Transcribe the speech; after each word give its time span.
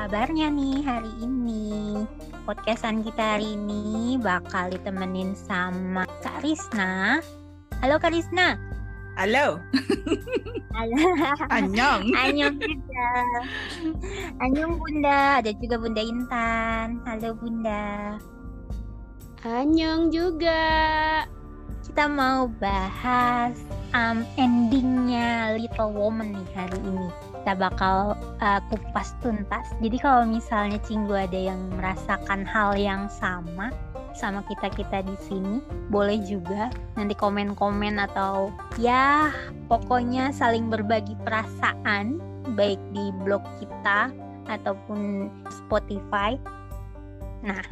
kabarnya 0.00 0.48
nih 0.48 0.80
hari 0.80 1.12
ini? 1.20 2.08
Podcastan 2.48 3.04
kita 3.04 3.36
hari 3.36 3.52
ini 3.52 4.16
bakal 4.16 4.72
ditemenin 4.72 5.36
sama 5.36 6.08
Kak 6.24 6.40
Risna. 6.40 7.20
Halo 7.84 8.00
Kak 8.00 8.16
Risna. 8.16 8.56
Halo. 9.20 9.60
Halo. 10.72 11.04
Annyeong. 11.52 12.16
Annyeong 12.16 12.56
Bunda. 12.56 13.08
Annyeong 14.40 14.74
Bunda. 14.80 15.20
Ada 15.44 15.52
juga 15.60 15.76
Bunda 15.76 16.00
Intan. 16.00 16.86
Halo 17.04 17.36
Bunda. 17.36 18.16
Annyeong 19.44 20.08
juga. 20.08 20.64
Kita 21.84 22.08
mau 22.08 22.48
bahas 22.56 23.52
um, 23.92 24.24
endingnya 24.40 25.60
Little 25.60 25.92
Woman 25.92 26.40
nih 26.40 26.48
hari 26.56 26.80
ini. 26.88 27.29
Kita 27.40 27.56
bakal 27.56 28.20
uh, 28.44 28.60
kupas 28.68 29.16
tuntas. 29.24 29.64
Jadi 29.80 29.96
kalau 29.96 30.28
misalnya 30.28 30.76
Cinggu 30.84 31.16
ada 31.16 31.36
yang 31.36 31.72
merasakan 31.72 32.44
hal 32.44 32.76
yang 32.76 33.08
sama 33.08 33.72
sama 34.12 34.44
kita 34.50 34.68
kita 34.74 35.06
di 35.06 35.16
sini, 35.24 35.64
boleh 35.88 36.20
juga 36.26 36.68
nanti 36.98 37.16
komen-komen 37.16 37.96
atau 38.10 38.52
ya 38.76 39.30
pokoknya 39.70 40.34
saling 40.34 40.68
berbagi 40.68 41.16
perasaan 41.24 42.20
baik 42.58 42.80
di 42.92 43.14
blog 43.24 43.40
kita 43.62 44.12
ataupun 44.50 45.30
Spotify. 45.48 46.34
Nah, 47.40 47.62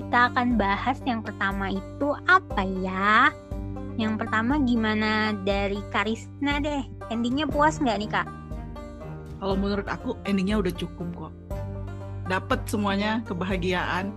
kita 0.00 0.32
akan 0.32 0.56
bahas 0.56 0.96
yang 1.04 1.20
pertama 1.20 1.68
itu 1.68 2.16
apa 2.24 2.64
ya? 2.80 3.28
Yang 4.00 4.24
pertama 4.24 4.56
gimana 4.64 5.36
dari 5.44 5.76
Karisna 5.92 6.62
deh? 6.62 6.86
Endingnya 7.12 7.44
puas 7.44 7.76
nggak 7.76 7.98
nih 8.00 8.10
kak? 8.10 8.28
Kalau 9.40 9.56
menurut 9.56 9.88
aku 9.88 10.20
endingnya 10.28 10.60
udah 10.60 10.72
cukup 10.76 11.08
kok. 11.16 11.32
Dapat 12.28 12.68
semuanya 12.68 13.24
kebahagiaan. 13.24 14.12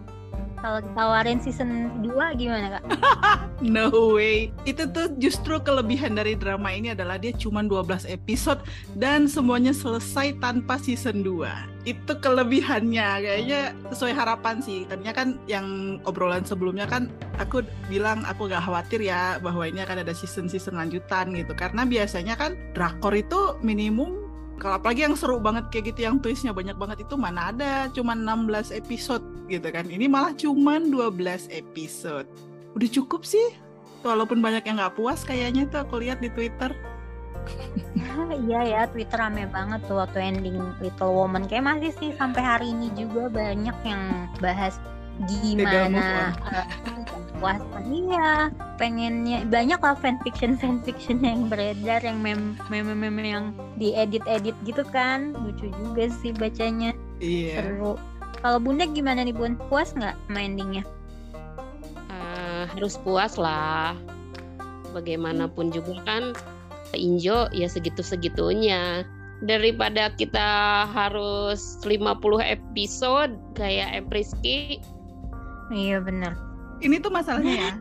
Kalau 0.63 0.79
ditawarin 0.79 1.43
season 1.43 1.91
2 2.07 2.39
gimana 2.39 2.79
kak? 2.79 2.83
no 3.75 4.15
way. 4.15 4.47
Itu 4.63 4.87
tuh 4.95 5.11
justru 5.19 5.59
kelebihan 5.59 6.15
dari 6.15 6.39
drama 6.39 6.71
ini 6.71 6.95
adalah 6.95 7.19
dia 7.19 7.35
cuma 7.35 7.59
12 7.59 8.07
episode 8.07 8.63
dan 8.95 9.27
semuanya 9.27 9.75
selesai 9.75 10.39
tanpa 10.39 10.79
season 10.79 11.19
2. 11.19 11.83
Itu 11.83 12.15
kelebihannya 12.15 13.07
kayaknya 13.27 13.75
sesuai 13.91 14.15
harapan 14.15 14.63
sih. 14.63 14.87
Karena 14.87 15.11
kan 15.11 15.35
yang 15.51 15.99
obrolan 16.07 16.47
sebelumnya 16.47 16.87
kan 16.87 17.11
aku 17.43 17.59
bilang 17.91 18.23
aku 18.23 18.47
gak 18.47 18.63
khawatir 18.63 19.03
ya 19.03 19.43
bahwa 19.43 19.67
ini 19.67 19.83
akan 19.83 20.07
ada 20.07 20.15
season-season 20.15 20.79
lanjutan 20.79 21.35
gitu. 21.35 21.51
Karena 21.59 21.83
biasanya 21.83 22.39
kan 22.39 22.55
drakor 22.71 23.11
itu 23.11 23.59
minimum 23.59 24.22
kalau 24.63 24.79
apalagi 24.79 25.03
yang 25.03 25.19
seru 25.19 25.43
banget 25.43 25.67
kayak 25.67 25.91
gitu 25.91 26.07
yang 26.07 26.23
twistnya 26.23 26.55
banyak 26.55 26.79
banget 26.79 27.03
itu 27.03 27.19
mana 27.19 27.51
ada 27.51 27.91
cuma 27.91 28.15
16 28.15 28.71
episode 28.71 29.19
gitu 29.51 29.67
kan. 29.67 29.83
Ini 29.91 30.07
malah 30.07 30.31
cuma 30.39 30.79
12 30.79 31.51
episode. 31.51 32.23
Udah 32.71 32.89
cukup 32.95 33.27
sih 33.27 33.51
walaupun 34.07 34.39
banyak 34.39 34.63
yang 34.63 34.79
nggak 34.79 34.95
puas 34.95 35.27
kayaknya 35.27 35.67
tuh 35.67 35.83
aku 35.83 35.99
lihat 35.99 36.23
di 36.23 36.31
Twitter. 36.31 36.71
Iya 38.31 38.61
ya 38.63 38.81
Twitter 38.87 39.19
rame 39.19 39.51
banget 39.51 39.83
tuh 39.83 39.99
waktu 39.99 40.23
ending 40.23 40.55
Little 40.79 41.11
Woman. 41.11 41.43
Kayak 41.51 41.67
masih 41.67 41.91
sih 41.99 42.15
sampai 42.15 42.39
hari 42.39 42.71
ini 42.71 42.87
juga 42.95 43.27
banyak 43.27 43.75
yang 43.83 44.31
bahas 44.39 44.79
gimana 45.27 46.31
iya 47.91 48.49
pengennya 48.79 49.43
banyak 49.47 49.79
lah 49.79 49.95
fanfiction 49.99 50.55
fanfiction 50.55 51.19
yang 51.19 51.51
beredar 51.51 51.99
yang 51.99 52.23
mem 52.23 52.55
meme 52.71 52.95
meme 52.95 53.23
yang 53.23 53.45
diedit 53.75 54.23
edit 54.25 54.55
gitu 54.63 54.83
kan. 54.89 55.35
Lucu 55.35 55.67
juga 55.71 56.07
sih 56.23 56.31
bacanya. 56.31 56.95
Iya. 57.19 57.63
Seru. 57.63 57.99
Kalau 58.43 58.59
bunda 58.59 58.87
gimana 58.87 59.23
nih 59.23 59.35
bun? 59.35 59.55
Puas 59.67 59.95
nggak 59.95 60.15
endingnya 60.31 60.83
uh, 62.63 62.63
harus 62.71 62.95
puas 63.01 63.35
lah. 63.35 63.97
Bagaimanapun 64.93 65.73
juga 65.73 65.97
kan 66.05 66.23
Injo 66.93 67.49
ya 67.51 67.67
segitu-segitunya. 67.67 69.03
Daripada 69.43 70.13
kita 70.15 70.87
harus 70.87 71.75
50 71.83 71.99
episode 72.39 73.35
kayak 73.59 73.91
Empriski 73.91 74.79
Iya 75.73 75.99
benar. 75.99 76.52
Ini 76.83 76.99
tuh 76.99 77.11
masalahnya 77.15 77.55
ya. 77.55 77.73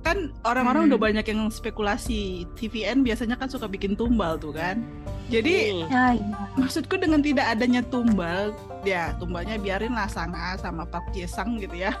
Kan 0.00 0.32
orang-orang 0.48 0.86
hmm. 0.86 0.90
udah 0.94 1.00
banyak 1.02 1.26
yang 1.28 1.40
spekulasi. 1.52 2.48
TVN 2.56 3.04
biasanya 3.04 3.36
kan 3.36 3.52
suka 3.52 3.68
bikin 3.68 3.92
tumbal 3.92 4.40
tuh 4.40 4.56
kan. 4.56 4.80
Jadi 5.28 5.82
hmm. 5.82 5.90
ya, 5.92 6.04
iya. 6.16 6.36
maksudku 6.56 6.96
dengan 6.96 7.20
tidak 7.20 7.50
adanya 7.50 7.82
tumbal, 7.82 8.54
ya 8.86 9.12
tumbalnya 9.18 9.58
biarin 9.58 9.92
lah 9.92 10.06
Sang 10.06 10.30
A 10.32 10.54
sama 10.56 10.86
Pak 10.86 11.10
Jesang 11.12 11.58
gitu 11.58 11.74
ya. 11.74 11.92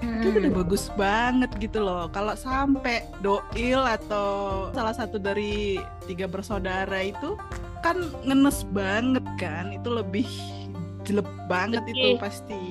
Hmm. 0.00 0.24
Itu 0.24 0.40
udah 0.40 0.52
bagus 0.64 0.88
banget 0.96 1.50
gitu 1.60 1.84
loh. 1.84 2.08
Kalau 2.08 2.32
sampai 2.32 3.04
Doil 3.20 3.82
atau 3.84 4.70
salah 4.72 4.96
satu 4.96 5.20
dari 5.20 5.82
tiga 6.08 6.24
bersaudara 6.24 7.04
itu 7.04 7.36
kan 7.84 8.00
ngenes 8.24 8.64
banget 8.72 9.26
kan. 9.36 9.76
Itu 9.76 9.92
lebih 9.92 10.24
jelek 11.04 11.28
banget 11.50 11.82
okay. 11.84 11.92
itu 11.92 12.08
pasti 12.22 12.62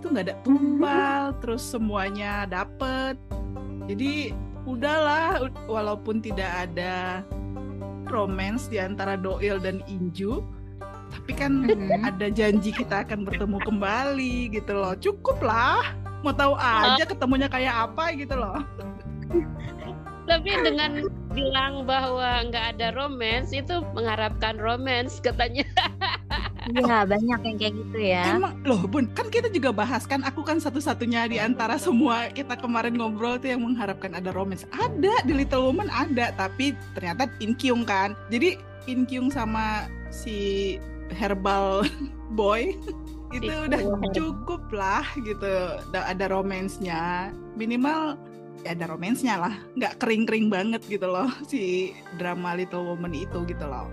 itu 0.00 0.08
nggak 0.08 0.32
ada 0.32 0.36
tumbal 0.40 1.36
terus 1.44 1.60
semuanya 1.60 2.48
dapet. 2.48 3.20
Jadi 3.84 4.32
udahlah 4.64 5.44
walaupun 5.68 6.24
tidak 6.24 6.48
ada 6.68 7.20
romance 8.08 8.66
di 8.66 8.80
antara 8.80 9.20
Doil 9.20 9.60
dan 9.60 9.84
Inju 9.84 10.40
tapi 11.10 11.32
kan 11.34 11.66
mm-hmm. 11.66 12.06
ada 12.06 12.30
janji 12.30 12.70
kita 12.70 13.02
akan 13.02 13.26
bertemu 13.26 13.58
kembali 13.66 14.56
gitu 14.56 14.72
loh. 14.72 14.94
Cukup 14.96 15.42
lah 15.42 15.92
mau 16.22 16.32
tahu 16.32 16.54
aja 16.56 17.04
ketemunya 17.04 17.50
kayak 17.50 17.90
apa 17.90 18.14
gitu 18.14 18.38
loh. 18.38 18.62
Tapi 20.30 20.50
dengan 20.62 21.10
bilang 21.34 21.82
bahwa 21.82 22.46
nggak 22.46 22.78
ada 22.78 22.94
romance 22.94 23.50
itu 23.50 23.82
mengharapkan 23.98 24.58
romance 24.62 25.18
katanya 25.18 25.66
Iya 26.68 27.08
banyak 27.08 27.40
yang 27.40 27.56
kayak 27.56 27.74
gitu 27.74 27.98
ya. 27.98 28.36
Emang 28.36 28.60
loh 28.68 28.84
bun, 28.84 29.08
kan 29.16 29.32
kita 29.32 29.48
juga 29.48 29.72
bahas 29.72 30.04
kan 30.04 30.20
aku 30.20 30.44
kan 30.44 30.60
satu-satunya 30.60 31.30
di 31.32 31.40
antara 31.40 31.80
semua 31.80 32.28
kita 32.28 32.52
kemarin 32.60 33.00
ngobrol 33.00 33.40
tuh 33.40 33.56
yang 33.56 33.64
mengharapkan 33.64 34.12
ada 34.12 34.28
romance. 34.36 34.68
Ada 34.76 35.24
di 35.24 35.32
Little 35.32 35.72
Woman 35.72 35.88
ada, 35.88 36.36
tapi 36.36 36.76
ternyata 36.92 37.32
Inkyung 37.40 37.88
kan. 37.88 38.12
Jadi 38.28 38.60
Inkyung 38.84 39.32
sama 39.32 39.88
si 40.12 40.76
Herbal 41.16 41.88
Boy 42.38 42.76
itu 43.36 43.50
udah 43.50 43.80
cukup 44.12 44.62
lah 44.70 45.06
gitu. 45.24 45.80
Ada 45.96 46.28
romance-nya. 46.28 47.32
Minimal 47.56 48.20
ya 48.60 48.76
ada 48.76 48.84
romance-nya 48.92 49.40
lah. 49.40 49.54
Nggak 49.80 49.96
kering-kering 49.96 50.52
banget 50.52 50.84
gitu 50.84 51.08
loh 51.08 51.32
si 51.48 51.94
drama 52.20 52.52
Little 52.52 52.84
Woman 52.84 53.16
itu 53.16 53.48
gitu 53.48 53.64
loh. 53.64 53.88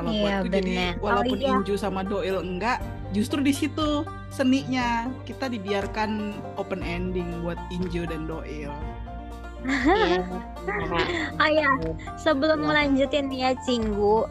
Kalau 0.00 0.16
iya, 0.16 0.24
buatku 0.24 0.48
bener. 0.48 0.56
jadi 0.64 0.74
walaupun 1.04 1.36
oh, 1.36 1.44
iya. 1.44 1.52
Inju 1.60 1.74
sama 1.76 2.00
Doil 2.00 2.40
enggak, 2.40 2.80
justru 3.12 3.44
di 3.44 3.52
situ 3.52 4.08
seninya 4.32 5.12
kita 5.28 5.52
dibiarkan 5.52 6.32
open 6.56 6.80
ending 6.80 7.28
buat 7.44 7.60
Inju 7.68 8.08
dan 8.08 8.24
Doil. 8.24 8.72
oh 11.44 11.50
ya, 11.52 11.68
sebelum 12.16 12.64
melanjutin 12.64 13.28
ya 13.28 13.52
Cinggu, 13.68 14.24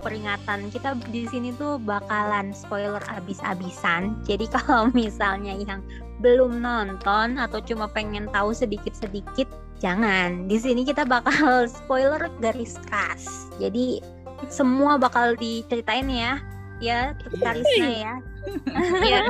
peringatan 0.00 0.72
kita 0.72 0.96
di 1.12 1.28
sini 1.28 1.52
tuh 1.52 1.76
bakalan 1.76 2.56
spoiler 2.56 3.04
abis-abisan. 3.12 4.16
Jadi 4.24 4.48
kalau 4.56 4.88
misalnya 4.96 5.52
yang 5.52 5.84
belum 6.24 6.64
nonton 6.64 7.36
atau 7.36 7.60
cuma 7.60 7.92
pengen 7.92 8.24
tahu 8.32 8.56
sedikit-sedikit, 8.56 9.48
jangan. 9.84 10.48
Di 10.48 10.56
sini 10.56 10.84
kita 10.84 11.04
bakal 11.04 11.64
spoiler 11.84 12.32
garis 12.40 12.80
keras. 12.88 13.52
Jadi 13.60 14.00
semua 14.48 14.96
bakal 14.96 15.36
diceritain 15.36 16.08
ya. 16.08 16.40
Ya 16.80 17.12
Karisna 17.42 17.88
ya. 17.92 18.14
Ya 19.04 19.24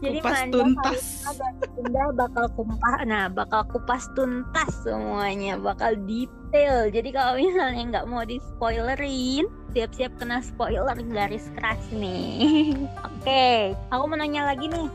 jadi 0.00 0.18
kupas 0.24 0.40
tuntas. 0.48 1.02
Bunda 1.76 2.04
bakal 2.16 2.46
kumpah 2.56 2.98
nah 3.04 3.28
bakal 3.28 3.62
kupas 3.68 4.08
tuntas 4.16 4.72
semuanya 4.80 5.60
bakal 5.60 5.92
detail. 6.08 6.88
Jadi 6.88 7.08
kalau 7.12 7.36
misalnya 7.36 7.82
nggak 7.96 8.06
mau 8.08 8.24
di 8.24 8.40
spoilerin 8.40 9.44
siap-siap 9.76 10.16
kena 10.16 10.40
spoiler 10.40 10.96
garis 11.12 11.52
keras 11.52 11.80
nih. 11.92 12.74
Oke 13.06 13.20
okay. 13.20 13.60
aku 13.92 14.02
mau 14.08 14.16
nanya 14.16 14.48
lagi 14.48 14.72
nih. 14.72 14.88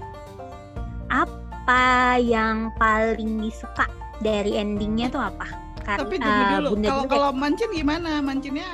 Apa 1.14 2.18
yang 2.18 2.74
paling 2.82 3.46
disuka 3.46 3.86
dari 4.26 4.58
endingnya 4.58 5.14
tuh 5.14 5.22
apa? 5.22 5.48
Kar 5.86 6.02
tapi 6.02 6.18
tunggu 6.18 6.44
dulu. 6.58 6.70
Uh, 6.74 6.78
kalau 6.82 7.06
kalau 7.06 7.30
mancin 7.30 7.70
gimana? 7.70 8.18
Mancinnya 8.26 8.66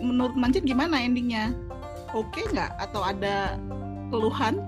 menurut 0.00 0.34
Mancin 0.34 0.64
gimana 0.66 0.98
endingnya? 0.98 1.54
Oke 2.14 2.42
okay 2.42 2.44
nggak? 2.54 2.70
Atau 2.78 3.02
ada 3.02 3.58
keluhan? 4.08 4.62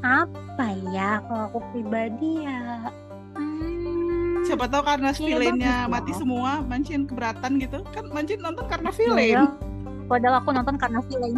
Apa 0.00 0.66
ya? 0.94 1.20
Kalau 1.26 1.44
aku 1.52 1.58
pribadi 1.74 2.46
ya. 2.46 2.88
Hmm, 3.36 4.42
Siapa 4.46 4.66
tahu 4.66 4.82
karena 4.82 5.10
villainnya 5.12 5.86
mati 5.86 6.12
semua, 6.16 6.64
Mancin 6.64 7.04
keberatan 7.04 7.60
gitu? 7.60 7.84
Kan 7.92 8.08
Mancin 8.10 8.40
nonton 8.40 8.66
karena 8.66 8.90
villain. 8.94 9.36
Ya, 9.36 9.44
padahal 10.08 10.40
aku 10.40 10.50
nonton 10.56 10.76
karena 10.80 11.00
villain. 11.04 11.36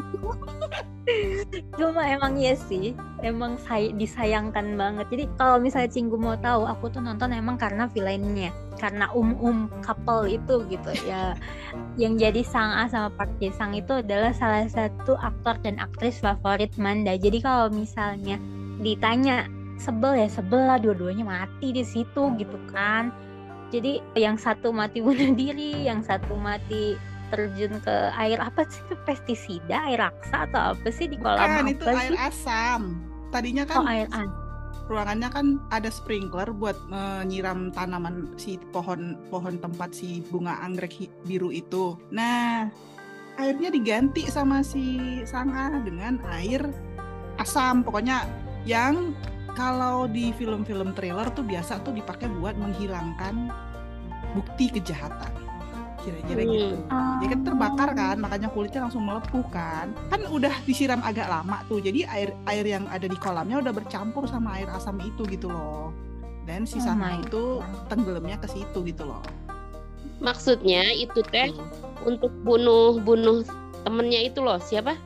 Cuma 1.74 2.06
emang 2.06 2.38
iya 2.38 2.54
sih, 2.54 2.94
emang 3.26 3.58
say 3.58 3.90
disayangkan 3.90 4.78
banget. 4.78 5.06
Jadi 5.10 5.24
kalau 5.34 5.58
misalnya 5.58 5.90
Cinggu 5.90 6.14
mau 6.14 6.38
tahu, 6.38 6.62
aku 6.68 6.94
tuh 6.94 7.02
nonton 7.02 7.34
emang 7.34 7.58
karena 7.58 7.90
villainnya, 7.90 8.54
karena 8.78 9.10
um-um 9.10 9.66
couple 9.82 10.30
itu 10.30 10.62
gitu 10.70 10.90
ya. 11.02 11.34
yang 11.98 12.16
jadi 12.16 12.44
Sang 12.46 12.70
A 12.70 12.86
sama 12.86 13.10
Park 13.18 13.34
Jae 13.42 13.50
Sang 13.50 13.74
itu 13.74 13.98
adalah 13.98 14.30
salah 14.30 14.68
satu 14.68 15.18
aktor 15.18 15.58
dan 15.66 15.82
aktris 15.82 16.22
favorit 16.22 16.70
Manda. 16.78 17.18
Jadi 17.18 17.42
kalau 17.42 17.68
misalnya 17.72 18.38
ditanya 18.78 19.50
sebel 19.82 20.22
ya 20.22 20.28
sebel 20.30 20.62
lah 20.62 20.78
dua-duanya 20.78 21.26
mati 21.26 21.74
di 21.74 21.82
situ 21.82 22.30
gitu 22.38 22.58
kan. 22.70 23.10
Jadi 23.72 24.04
yang 24.14 24.36
satu 24.36 24.68
mati 24.68 25.00
bunuh 25.00 25.32
diri, 25.32 25.88
yang 25.88 26.04
satu 26.04 26.36
mati 26.36 26.94
terjun 27.32 27.80
ke 27.80 27.96
air 28.20 28.36
apa 28.36 28.68
sih 28.68 28.84
itu? 28.84 28.94
Pestisida? 29.08 29.88
Air 29.88 30.04
raksa 30.04 30.44
atau 30.44 30.76
apa 30.76 30.88
sih 30.92 31.08
di 31.08 31.16
kolam 31.16 31.40
Bukan, 31.40 31.64
apa 31.64 31.72
itu 31.72 31.84
sih? 31.88 31.96
air 31.96 32.14
asam. 32.20 32.82
Tadinya 33.32 33.64
kan 33.64 33.76
oh 33.80 33.88
air 33.88 34.08
asam 34.12 34.42
ruangannya 34.92 35.28
kan 35.30 35.46
ada 35.70 35.88
sprinkler 35.88 36.50
buat 36.52 36.74
menyiram 36.90 37.70
tanaman 37.72 38.34
si 38.36 38.58
pohon 38.74 39.16
pohon 39.30 39.56
tempat 39.56 39.94
si 39.94 40.20
bunga 40.28 40.58
anggrek 40.60 41.08
biru 41.24 41.48
itu. 41.48 41.96
Nah 42.12 42.68
airnya 43.40 43.72
diganti 43.72 44.28
sama 44.28 44.60
si 44.60 45.22
Sanga 45.24 45.72
dengan 45.80 46.20
air 46.28 46.60
asam. 47.40 47.80
Pokoknya 47.86 48.28
yang 48.68 49.16
kalau 49.56 50.08
di 50.08 50.32
film-film 50.36 50.92
trailer 50.96 51.28
tuh 51.32 51.44
biasa 51.44 51.80
tuh 51.84 51.96
dipakai 51.96 52.28
buat 52.40 52.56
menghilangkan 52.56 53.52
bukti 54.32 54.72
kejahatan 54.72 55.32
kira-kira 56.02 56.42
hmm. 56.42 56.52
gitu. 56.52 56.76
Dia 57.22 57.28
kan 57.30 57.40
terbakar 57.46 57.90
kan, 57.94 58.16
makanya 58.18 58.48
kulitnya 58.50 58.80
langsung 58.84 59.06
melepuh 59.06 59.46
kan. 59.54 59.94
Kan 60.10 60.20
udah 60.28 60.52
disiram 60.66 61.00
agak 61.06 61.30
lama 61.30 61.62
tuh, 61.70 61.78
jadi 61.78 62.04
air 62.10 62.30
air 62.50 62.64
yang 62.66 62.84
ada 62.90 63.06
di 63.06 63.16
kolamnya 63.16 63.62
udah 63.62 63.72
bercampur 63.72 64.26
sama 64.26 64.58
air 64.60 64.68
asam 64.74 64.98
itu 65.00 65.22
gitu 65.30 65.48
loh. 65.48 65.94
Dan 66.42 66.66
si 66.66 66.82
oh 66.82 67.14
itu 67.22 67.62
tenggelamnya 67.86 68.36
ke 68.42 68.50
situ 68.50 68.82
gitu 68.82 69.06
loh. 69.06 69.22
Maksudnya 70.18 70.90
itu 70.94 71.22
teh 71.30 71.50
untuk 72.02 72.34
bunuh-bunuh 72.42 73.46
temennya 73.86 74.26
itu 74.26 74.42
loh, 74.42 74.58
siapa? 74.58 74.98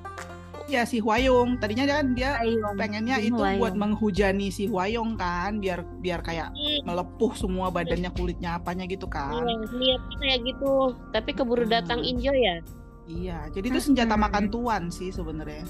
Ya 0.67 0.83
si 0.83 0.99
Huayong 0.99 1.63
tadinya 1.63 1.87
kan 1.87 2.15
dia 2.19 2.43
Huayong. 2.43 2.75
pengennya 2.75 3.17
itu 3.23 3.39
Huayong. 3.39 3.63
buat 3.63 3.75
menghujani 3.79 4.51
si 4.51 4.67
Huayong 4.67 5.15
kan 5.15 5.63
biar 5.63 5.87
biar 6.03 6.21
kayak 6.27 6.51
hmm. 6.51 6.83
melepuh 6.83 7.33
semua 7.39 7.71
badannya 7.71 8.11
kulitnya 8.15 8.59
apanya 8.59 8.85
gitu 8.91 9.07
kan 9.07 9.47
iya 9.47 9.55
niatnya 9.71 10.17
kayak 10.19 10.41
gitu 10.43 10.73
tapi 11.15 11.31
keburu 11.33 11.65
hmm. 11.65 11.73
datang 11.73 12.01
Injo 12.03 12.35
ya 12.35 12.57
iya 13.07 13.39
jadi 13.55 13.67
itu 13.71 13.79
senjata 13.79 14.19
hmm. 14.19 14.23
makan 14.27 14.45
tuan 14.51 14.83
sih 14.91 15.15
sebenarnya 15.15 15.67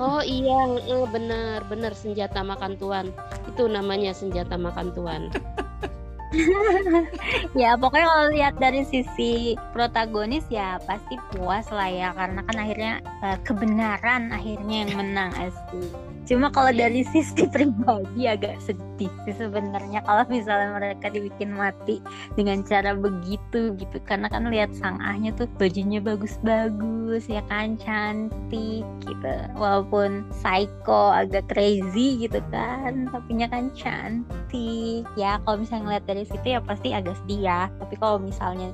Oh 0.00 0.24
iya, 0.24 0.80
eh, 0.88 1.06
benar 1.12 1.68
benar 1.68 1.92
senjata 1.92 2.40
makan 2.40 2.80
tuan. 2.80 3.12
Itu 3.44 3.68
namanya 3.68 4.16
senjata 4.16 4.56
makan 4.56 4.92
tuan. 4.96 5.28
ya 7.60 7.74
pokoknya 7.74 8.06
kalau 8.06 8.26
lihat 8.30 8.54
dari 8.62 8.82
sisi 8.86 9.58
protagonis 9.74 10.46
ya 10.50 10.78
pasti 10.86 11.18
puas 11.34 11.66
lah 11.70 11.90
ya. 11.90 12.08
Karena 12.14 12.40
kan 12.46 12.56
akhirnya 12.58 12.92
uh, 13.22 13.38
kebenaran 13.42 14.30
akhirnya 14.30 14.76
yang 14.86 14.92
menang 14.94 15.30
asli 15.38 16.09
cuma 16.30 16.46
kalau 16.54 16.70
dari 16.70 17.02
sisi 17.02 17.42
pribadi 17.54 18.30
agak 18.30 18.62
sedih 18.62 19.10
sih 19.26 19.34
sebenarnya 19.34 19.98
kalau 20.06 20.22
misalnya 20.30 20.78
mereka 20.78 21.10
dibikin 21.10 21.50
mati 21.58 21.98
dengan 22.38 22.62
cara 22.62 22.94
begitu 22.94 23.74
gitu. 23.74 23.98
Karena 24.06 24.30
kan 24.30 24.46
lihat 24.46 24.70
sang 24.78 25.02
ahnya 25.02 25.34
tuh 25.34 25.50
bajunya 25.58 25.98
bagus-bagus 25.98 27.26
ya 27.26 27.42
kan? 27.50 27.74
Cantik 27.82 28.86
gitu. 29.02 29.34
Walaupun 29.58 30.22
psycho 30.38 31.10
agak 31.10 31.50
crazy 31.50 32.22
gitu 32.22 32.38
kan. 32.54 33.10
Tapi 33.10 33.30
nya 33.34 33.50
kan 33.50 33.74
cantik. 33.74 35.02
Ya 35.18 35.42
kalau 35.42 35.66
misalnya 35.66 35.98
ngeliat 35.98 36.04
dari 36.06 36.24
situ 36.30 36.46
ya 36.46 36.62
pasti 36.62 36.94
agak 36.94 37.18
sedih 37.26 37.50
ya. 37.50 37.60
Tapi 37.82 37.98
kalau 37.98 38.22
misalnya 38.22 38.70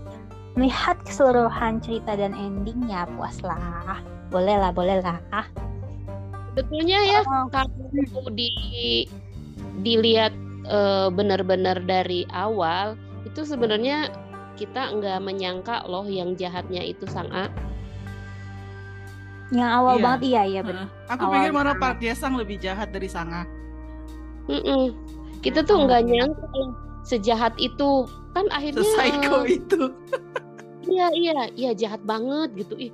melihat 0.57 1.01
keseluruhan 1.09 1.81
cerita 1.81 2.17
dan 2.17 2.33
endingnya 2.33 3.05
puas 3.17 3.41
lah 3.45 4.01
boleh 4.33 4.57
lah 4.57 4.73
boleh 4.73 5.05
lah 5.05 5.21
Sebetulnya 6.57 6.99
ya 7.05 7.21
oh. 7.21 7.53
kalau 7.53 7.69
di 8.33 8.49
dilihat 9.85 10.33
uh, 10.65 11.13
benar-benar 11.13 11.85
dari 11.85 12.25
awal 12.33 12.97
itu 13.29 13.45
sebenarnya 13.45 14.09
kita 14.57 14.89
nggak 14.97 15.21
menyangka 15.21 15.85
loh 15.85 16.09
yang 16.09 16.33
jahatnya 16.33 16.81
itu 16.81 17.05
sang 17.13 17.29
A. 17.29 17.53
Yang 19.53 19.69
awal 19.69 19.95
iya. 20.01 20.03
banget 20.09 20.21
iya 20.25 20.43
ya 20.49 20.61
benar. 20.65 20.89
Aku 21.13 21.29
awal 21.29 21.35
pikir 21.45 21.53
mana 21.53 21.73
Pak 21.77 22.01
Sang 22.17 22.41
lebih 22.41 22.57
jahat 22.57 22.89
dari 22.89 23.05
sang 23.05 23.37
A. 23.37 23.45
Mm 24.49 24.63
-mm. 24.65 24.85
Kita 25.45 25.61
tuh 25.61 25.85
nggak 25.85 26.09
nyangka 26.09 26.49
sejahat 27.05 27.53
itu 27.61 28.09
kan 28.33 28.49
akhirnya. 28.49 28.81
Psycho 28.81 29.37
uh, 29.37 29.45
itu. 29.45 29.93
iya 30.89 31.13
iya 31.13 31.39
iya 31.53 31.71
jahat 31.77 32.01
banget 32.09 32.65
gitu 32.65 32.75
ih. 32.81 32.93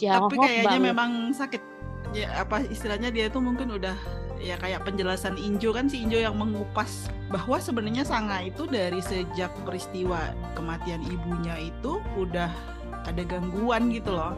Jahat 0.00 0.32
Tapi 0.32 0.40
kayaknya 0.40 0.72
banget. 0.72 0.88
memang 0.88 1.10
sakit 1.36 1.73
ya 2.14 2.30
apa 2.38 2.62
istilahnya 2.70 3.10
dia 3.10 3.26
tuh 3.26 3.42
mungkin 3.42 3.74
udah 3.74 3.98
ya 4.38 4.54
kayak 4.62 4.86
penjelasan 4.86 5.34
Injo 5.34 5.74
kan 5.74 5.90
si 5.90 6.06
Injo 6.06 6.20
yang 6.20 6.38
mengupas 6.38 7.10
bahwa 7.32 7.58
sebenarnya 7.58 8.06
Sanga 8.06 8.38
itu 8.44 8.70
dari 8.70 9.02
sejak 9.02 9.50
peristiwa 9.66 10.30
kematian 10.54 11.02
ibunya 11.10 11.58
itu 11.58 11.98
udah 12.14 12.52
ada 13.04 13.22
gangguan 13.26 13.90
gitu 13.90 14.14
loh. 14.14 14.36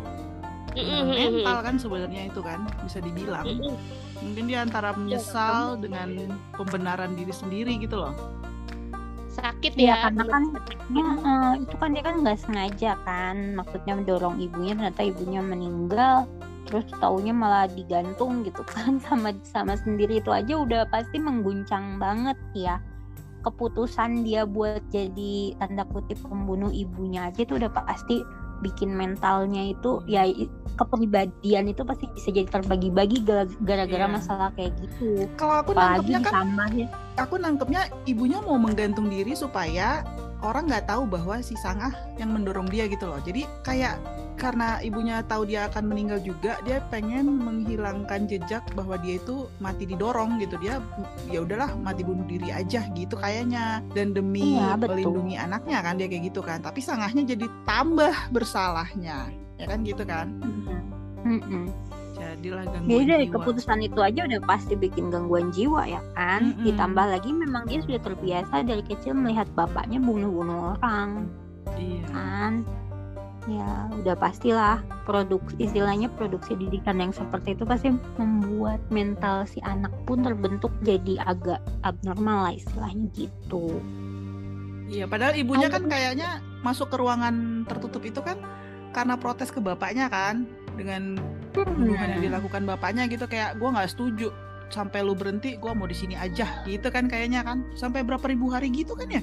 Mental 0.76 1.58
kan 1.64 1.76
sebenarnya 1.81 2.28
itu 2.28 2.40
kan 2.44 2.69
bisa 2.84 3.00
dibilang. 3.00 3.49
Mungkin 4.20 4.44
dia 4.49 4.64
antara 4.64 4.93
iya, 4.93 4.99
menyesal 4.99 5.81
dengan 5.81 6.37
pembenaran 6.56 7.17
diri 7.17 7.32
sendiri 7.32 7.81
gitu 7.81 7.96
loh. 7.96 8.12
Sakit 9.32 9.76
ya, 9.76 9.93
ya. 9.93 9.96
karena 10.08 10.25
kan 10.32 10.43
ya, 10.93 11.06
uh, 11.20 11.52
itu 11.61 11.76
kan 11.76 11.88
dia 11.93 12.02
kan 12.05 12.14
nggak 12.25 12.38
sengaja 12.40 12.93
kan 13.05 13.37
maksudnya 13.52 13.93
mendorong 14.00 14.40
ibunya 14.40 14.73
ternyata 14.73 15.02
ibunya 15.05 15.40
meninggal 15.44 16.25
terus 16.66 16.84
taunya 16.98 17.30
malah 17.30 17.70
digantung 17.70 18.42
gitu 18.42 18.66
kan 18.66 18.98
sama 19.06 19.32
sama 19.46 19.78
sendiri 19.78 20.18
itu 20.20 20.30
aja 20.34 20.58
udah 20.58 20.82
pasti 20.90 21.22
mengguncang 21.22 21.96
banget 22.02 22.36
ya 22.52 22.82
keputusan 23.46 24.26
dia 24.26 24.42
buat 24.42 24.82
jadi 24.90 25.54
tanda 25.62 25.87
kutip 25.94 26.18
pembunuh 26.26 26.75
ibunya 26.75 27.30
aja 27.30 27.46
itu 27.46 27.54
udah 27.54 27.70
pasti 27.70 28.26
bikin 28.64 28.90
mentalnya 28.90 29.70
itu 29.70 30.02
ya 30.11 30.26
kepribadian 30.76 31.73
itu 31.73 31.87
pasti 31.87 32.11
bisa 32.12 32.28
jadi 32.32 32.49
terbagi-bagi 32.49 33.25
gara-gara 33.64 34.06
yeah. 34.06 34.12
masalah 34.12 34.49
kayak 34.52 34.76
gitu. 34.80 35.25
Kalau 35.40 35.64
aku 35.64 35.73
nangkepnya 35.73 36.20
kan, 36.20 36.52
aku 37.16 37.35
nangkepnya 37.40 37.88
ibunya 38.04 38.38
mau 38.44 38.61
menggantung 38.61 39.08
diri 39.08 39.32
supaya 39.32 40.04
orang 40.44 40.68
nggak 40.68 40.88
tahu 40.88 41.08
bahwa 41.08 41.40
si 41.40 41.56
Sangah 41.56 41.92
yang 42.20 42.32
mendorong 42.32 42.68
dia 42.68 42.85
gitu 42.88 43.08
loh. 43.08 43.20
Jadi 43.25 43.49
kayak 43.64 43.96
karena 44.37 44.78
ibunya 44.85 45.25
tahu 45.25 45.49
dia 45.49 45.66
akan 45.73 45.88
meninggal 45.88 46.21
juga, 46.21 46.61
dia 46.62 46.85
pengen 46.93 47.40
menghilangkan 47.40 48.28
jejak 48.28 48.62
bahwa 48.76 49.00
dia 49.00 49.16
itu 49.16 49.49
mati 49.59 49.88
didorong 49.88 50.38
gitu. 50.38 50.61
Dia 50.61 50.78
ya 51.33 51.43
udahlah 51.43 51.73
mati 51.81 52.05
bunuh 52.05 52.28
diri 52.28 52.52
aja 52.52 52.85
gitu 52.93 53.16
kayaknya. 53.16 53.81
Dan 53.97 54.12
demi 54.12 54.61
iya, 54.61 54.76
melindungi 54.76 55.40
anaknya 55.40 55.81
kan 55.81 55.97
dia 55.97 56.07
kayak 56.07 56.31
gitu 56.31 56.40
kan. 56.45 56.61
Tapi 56.61 56.78
Sangahnya 56.85 57.26
jadi 57.26 57.50
tambah 57.66 58.14
bersalahnya, 58.31 59.33
ya 59.59 59.64
kan 59.66 59.83
gitu 59.83 60.05
kan. 60.07 60.31
Mm 61.26 61.40
-hmm 61.43 61.87
jadilah 62.16 62.64
gangguan 62.64 62.88
Jadi 62.88 63.05
dari 63.09 63.26
jiwa. 63.28 63.35
keputusan 63.40 63.78
itu 63.85 64.00
aja 64.00 64.21
udah 64.25 64.40
pasti 64.45 64.75
bikin 64.76 65.05
gangguan 65.12 65.52
jiwa 65.52 65.83
ya 65.85 66.00
kan. 66.16 66.40
Mm 66.43 66.52
-mm. 66.57 66.64
Ditambah 66.73 67.07
lagi 67.12 67.31
memang 67.33 67.62
dia 67.69 67.81
sudah 67.85 68.00
terbiasa 68.00 68.55
dari 68.64 68.83
kecil 68.85 69.12
melihat 69.16 69.49
bapaknya 69.52 70.00
bunuh-bunuh 70.00 70.76
orang. 70.76 71.28
Iya. 71.76 72.07
Kan? 72.12 72.52
Ya 73.47 73.87
udah 73.95 74.19
pastilah 74.19 74.83
produk 75.07 75.38
istilahnya 75.62 76.11
produksi 76.11 76.59
didikan 76.59 76.99
yang 76.99 77.15
seperti 77.15 77.55
itu 77.55 77.62
pasti 77.62 77.95
membuat 78.19 78.83
mental 78.91 79.47
si 79.47 79.62
anak 79.62 79.95
pun 80.03 80.26
terbentuk 80.26 80.75
jadi 80.83 81.23
agak 81.23 81.62
abnormal 81.87 82.50
lah 82.50 82.55
istilahnya 82.59 83.07
gitu. 83.15 83.79
Iya, 84.87 85.07
padahal 85.07 85.38
ibunya 85.38 85.71
kan 85.71 85.87
kayaknya 85.87 86.43
masuk 86.62 86.91
ke 86.91 86.99
ruangan 86.99 87.67
tertutup 87.71 88.03
itu 88.03 88.19
kan 88.19 88.38
karena 88.91 89.15
protes 89.15 89.55
ke 89.55 89.62
bapaknya 89.62 90.11
kan 90.11 90.47
dengan 90.75 91.19
hubungan 91.55 92.19
yang 92.19 92.23
dilakukan 92.23 92.67
bapaknya 92.67 93.07
gitu 93.07 93.31
kayak 93.31 93.59
gue 93.59 93.67
nggak 93.67 93.91
setuju 93.91 94.29
sampai 94.71 95.07
lu 95.07 95.15
berhenti 95.15 95.55
gue 95.55 95.71
mau 95.71 95.87
di 95.87 95.95
sini 95.95 96.19
aja 96.19 96.67
gitu 96.67 96.91
kan 96.91 97.07
kayaknya 97.07 97.47
kan. 97.47 97.62
Sampai 97.79 98.03
berapa 98.03 98.26
ribu 98.26 98.50
hari 98.50 98.75
gitu 98.75 98.99
kan 98.99 99.07
ya? 99.07 99.23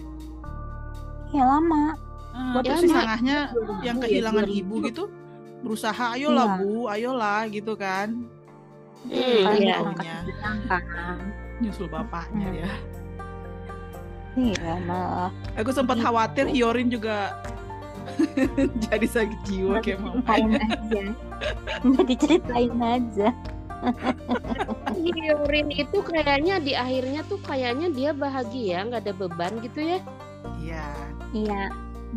Ya 1.35 1.43
lama 1.43 2.12
hmm, 2.33 2.53
terus 2.65 2.79
si 2.81 2.87
sangahnya 2.89 3.53
yang 3.85 3.97
ya, 3.97 4.03
kehilangan 4.03 4.45
ya, 4.49 4.53
ibu 4.59 4.75
gitu. 4.89 5.03
berusaha 5.63 6.19
ayolah 6.19 6.47
ya. 6.49 6.59
bu 6.59 6.91
ayolah 6.91 7.41
gitu 7.47 7.73
kan. 7.79 8.27
Hmm, 9.03 9.59
iya. 9.59 9.83
nyusul 11.59 11.91
bapaknya 11.91 12.47
hmm. 12.47 12.59
ya 12.63 12.71
iya 14.33 14.73
malah 14.87 15.29
aku 15.59 15.69
sempat 15.75 15.99
khawatir 15.99 16.49
Hiorin 16.49 16.89
juga 16.89 17.35
jadi 18.87 19.07
sakit 19.07 19.39
jiwa 19.47 19.79
kayak 19.79 20.03
mau 20.03 20.19
aja. 20.27 21.15
Jadi 21.95 22.13
ceritain 22.19 22.75
aja. 22.83 23.31
Hyorin 24.91 25.71
itu 25.71 26.03
kayaknya 26.03 26.59
di 26.59 26.75
akhirnya 26.75 27.23
tuh 27.31 27.39
kayaknya 27.39 27.87
dia 27.95 28.11
bahagia 28.11 28.91
nggak 28.91 29.07
ada 29.07 29.13
beban 29.15 29.55
gitu 29.63 29.79
ya? 29.87 29.99
Iya. 30.59 30.87
Iya 31.31 31.63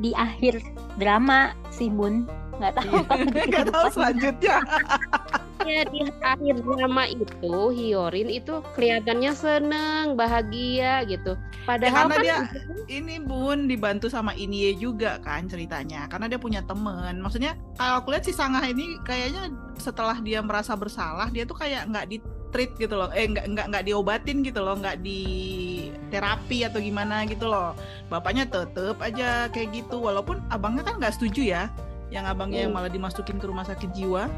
di 0.01 0.13
akhir 0.17 0.61
drama 1.01 1.53
sih 1.73 1.89
bun. 1.93 2.29
Nggak 2.57 2.73
tahu 2.81 2.97
iya. 2.97 3.45
nggak 3.53 3.67
tahu 3.69 3.87
selanjutnya. 3.93 4.57
Ya 5.67 5.83
di 5.91 5.99
akhir 6.23 6.63
drama 6.63 7.11
itu 7.11 7.53
Hyorin 7.75 8.31
itu 8.31 8.63
kelihatannya 8.79 9.33
seneng 9.35 10.15
bahagia 10.15 11.03
gitu. 11.11 11.35
Padahal 11.67 12.07
ya, 12.07 12.15
kan 12.15 12.19
dia 12.23 12.39
ini 12.87 13.19
bun 13.19 13.67
dibantu 13.67 14.07
sama 14.07 14.33
Inie 14.39 14.79
juga 14.79 15.19
kan 15.21 15.51
ceritanya. 15.51 16.07
Karena 16.07 16.31
dia 16.31 16.39
punya 16.39 16.63
temen. 16.63 17.19
Maksudnya 17.19 17.59
kalau 17.75 18.01
aku 18.01 18.15
lihat 18.15 18.25
si 18.25 18.33
Sangah 18.33 18.63
ini 18.63 18.97
kayaknya 19.03 19.51
setelah 19.77 20.17
dia 20.23 20.41
merasa 20.41 20.73
bersalah 20.79 21.29
dia 21.29 21.45
tuh 21.45 21.59
kayak 21.59 21.91
nggak 21.93 22.07
di 22.09 22.17
treat 22.51 22.73
gitu 22.79 22.95
loh. 22.95 23.11
Eh 23.13 23.27
nggak 23.27 23.47
nggak 23.53 23.67
nggak 23.73 23.85
diobatin 23.87 24.43
gitu 24.43 24.61
loh. 24.63 24.77
Nggak 24.79 25.03
di 25.03 25.23
terapi 26.11 26.67
atau 26.67 26.79
gimana 26.79 27.27
gitu 27.27 27.47
loh. 27.51 27.75
Bapaknya 28.13 28.47
tetep 28.47 28.97
aja 29.03 29.51
kayak 29.51 29.75
gitu. 29.75 30.03
Walaupun 30.03 30.43
abangnya 30.51 30.87
kan 30.87 30.99
nggak 30.99 31.15
setuju 31.15 31.43
ya. 31.43 31.65
Yang 32.11 32.25
abangnya 32.37 32.61
yang 32.69 32.73
malah 32.75 32.91
dimasukin 32.93 33.37
ke 33.39 33.47
rumah 33.51 33.67
sakit 33.67 33.91
jiwa 33.95 34.31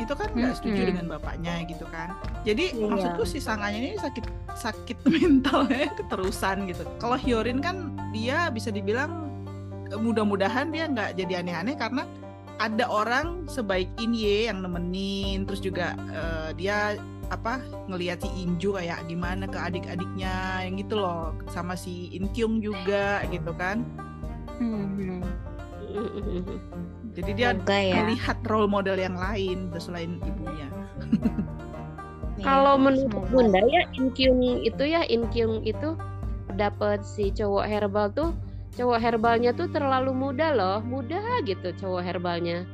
itu 0.00 0.18
kan 0.18 0.34
nggak 0.34 0.56
setuju 0.58 0.80
hmm. 0.82 0.88
dengan 0.90 1.06
bapaknya 1.14 1.54
gitu 1.68 1.86
kan. 1.92 2.16
Jadi 2.42 2.74
iya. 2.74 2.86
maksudku 2.90 3.22
si 3.22 3.38
sanganya 3.38 3.78
ini 3.78 3.94
sakit 4.00 4.24
sakit 4.56 4.98
mentalnya 5.12 5.94
keterusan 5.94 6.66
gitu. 6.66 6.82
Kalau 6.98 7.14
Hyorin 7.14 7.62
kan 7.62 7.94
dia 8.10 8.50
bisa 8.50 8.74
dibilang 8.74 9.30
mudah-mudahan 9.92 10.72
dia 10.72 10.88
nggak 10.88 11.20
jadi 11.20 11.44
aneh-aneh 11.44 11.76
karena 11.76 12.02
ada 12.60 12.84
orang 12.88 13.44
sebaik 13.50 13.90
ini 13.98 14.46
yang 14.48 14.62
nemenin 14.62 15.44
terus 15.44 15.60
juga 15.60 15.98
uh, 16.12 16.50
dia 16.54 16.96
apa 17.32 17.64
ngelihat 17.88 18.20
si 18.20 18.28
Inju 18.44 18.76
kayak 18.76 19.08
gimana 19.08 19.48
ke 19.48 19.56
adik-adiknya 19.56 20.68
yang 20.68 20.76
gitu 20.76 21.00
loh 21.00 21.32
sama 21.48 21.72
si 21.72 22.12
Inkyung 22.12 22.60
juga 22.60 23.24
gitu 23.32 23.56
kan 23.56 23.80
hmm. 24.60 25.24
Jadi 27.12 27.30
dia 27.36 27.52
ya. 27.52 28.00
melihat 28.00 28.40
role 28.48 28.64
model 28.64 28.96
yang 28.96 29.12
lain 29.12 29.68
selain 29.76 30.16
ibunya. 30.24 30.68
Kalau 32.46 32.80
menurut 32.80 33.28
Bunda 33.28 33.60
ya 33.68 33.84
Inkyung 33.92 34.40
itu 34.64 34.82
ya 34.88 35.04
Inkyung 35.04 35.60
itu 35.68 35.94
dapat 36.56 37.04
si 37.04 37.28
cowok 37.28 37.64
herbal 37.68 38.08
tuh 38.16 38.30
cowok 38.72 38.98
herbalnya 38.98 39.52
tuh 39.52 39.68
terlalu 39.68 40.16
muda 40.16 40.56
loh, 40.56 40.78
muda 40.80 41.20
gitu 41.44 41.76
cowok 41.76 42.00
herbalnya. 42.00 42.64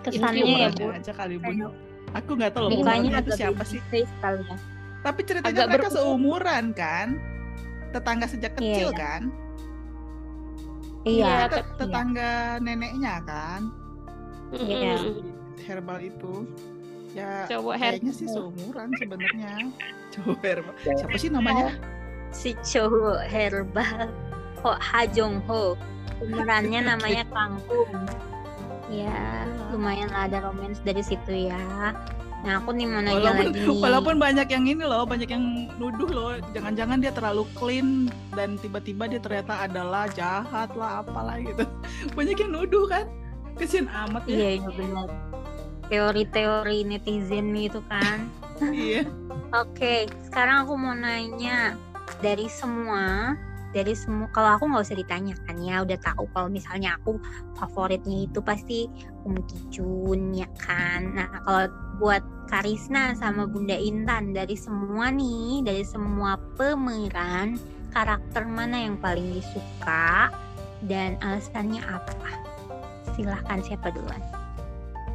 Kesannya 0.00 0.44
ya 0.48 0.68
Bu. 0.72 0.88
aja 0.96 1.12
kali 1.12 1.36
Bu. 1.36 1.68
Aku 2.16 2.30
nggak 2.32 2.52
tahu 2.56 2.72
loh 2.72 2.80
itu 2.80 3.30
siapa 3.36 3.62
sih. 3.68 3.80
Ya. 3.92 4.08
Tapi 5.04 5.20
ceritanya 5.22 5.52
Agak 5.52 5.66
mereka 5.68 5.88
seumuran 5.92 6.64
kan? 6.72 7.20
Tetangga 7.92 8.26
sejak 8.26 8.56
kecil 8.56 8.90
yeah. 8.90 8.98
kan? 8.98 9.22
Iya. 11.06 11.34
Tet 11.52 11.66
tetangga 11.76 12.58
iya. 12.58 12.64
neneknya 12.64 13.14
kan. 13.22 13.60
Iya. 14.56 14.96
Herbal 15.62 15.98
itu. 16.02 16.34
Ya 17.16 17.48
Cowok 17.48 17.80
kayaknya 17.80 18.12
sih 18.12 18.28
seumuran 18.28 18.88
sebenarnya. 18.96 19.52
Cowok 20.16 20.38
herbal. 20.40 20.74
Siapa 20.84 21.16
sih 21.20 21.30
namanya? 21.30 21.76
Si 22.32 22.56
cowok 22.64 23.22
herbal. 23.28 24.08
Ho 24.64 24.72
Ha 24.72 25.04
Jong 25.12 25.44
Ho. 25.46 25.76
Umurannya 26.24 26.80
namanya 26.80 27.24
Kangkung. 27.34 27.92
Ya, 28.86 29.46
lumayan 29.74 30.10
lah 30.14 30.30
ada 30.30 30.46
romance 30.46 30.78
dari 30.86 31.02
situ 31.02 31.50
ya. 31.50 31.92
Nah 32.46 32.62
aku 32.62 32.70
nih 32.78 32.86
mau 32.86 33.02
nanya 33.02 33.18
walaupun, 33.18 33.46
lagi 33.50 33.58
nih. 33.58 33.78
Walaupun 33.84 34.16
banyak 34.22 34.48
yang 34.52 34.64
ini 34.70 34.84
loh, 34.86 35.02
banyak 35.02 35.26
yang 35.26 35.44
nuduh 35.82 36.10
loh. 36.10 36.32
Jangan-jangan 36.54 37.02
dia 37.02 37.10
terlalu 37.10 37.42
clean 37.58 38.06
dan 38.38 38.54
tiba-tiba 38.62 39.10
dia 39.10 39.18
ternyata 39.18 39.66
adalah 39.66 40.06
jahat 40.14 40.70
lah 40.78 41.02
apalah 41.02 41.42
gitu. 41.42 41.66
Banyak 42.16 42.36
yang 42.38 42.52
nuduh 42.54 42.86
kan. 42.86 43.10
Kesian 43.58 43.90
amat 43.90 44.22
ya. 44.30 44.36
Iya 44.36 44.48
iya 44.62 44.70
benar. 44.70 45.08
Teori-teori 45.90 46.78
netizen 46.86 47.50
itu 47.56 47.82
kan. 47.90 48.30
iya. 48.70 49.02
Oke, 49.54 49.74
okay, 49.74 49.98
sekarang 50.30 50.66
aku 50.66 50.74
mau 50.78 50.94
nanya 50.94 51.74
dari 52.22 52.46
semua 52.46 53.34
dari 53.76 53.92
semua 53.92 54.32
kalau 54.32 54.56
aku 54.56 54.64
nggak 54.72 54.84
usah 54.88 54.96
ditanyakan 54.96 55.56
ya 55.60 55.84
udah 55.84 55.98
tahu 56.00 56.24
kalau 56.32 56.48
misalnya 56.48 56.96
aku 56.96 57.20
favoritnya 57.60 58.24
itu 58.24 58.40
pasti 58.40 58.88
Um 59.28 59.36
Kijun 59.44 60.32
ya 60.32 60.48
kan? 60.56 61.12
Nah 61.12 61.28
kalau 61.44 61.68
buat 62.00 62.24
Karisna 62.48 63.12
sama 63.18 63.44
Bunda 63.44 63.76
Intan 63.76 64.32
dari 64.32 64.56
semua 64.56 65.12
nih 65.12 65.60
dari 65.60 65.84
semua 65.84 66.40
pemeran 66.56 67.60
karakter 67.92 68.48
mana 68.48 68.80
yang 68.88 68.96
paling 68.96 69.36
disuka 69.36 70.32
dan 70.88 71.20
alasannya 71.20 71.84
apa? 71.84 72.32
Silahkan 73.12 73.60
siapa 73.60 73.92
duluan? 73.92 74.22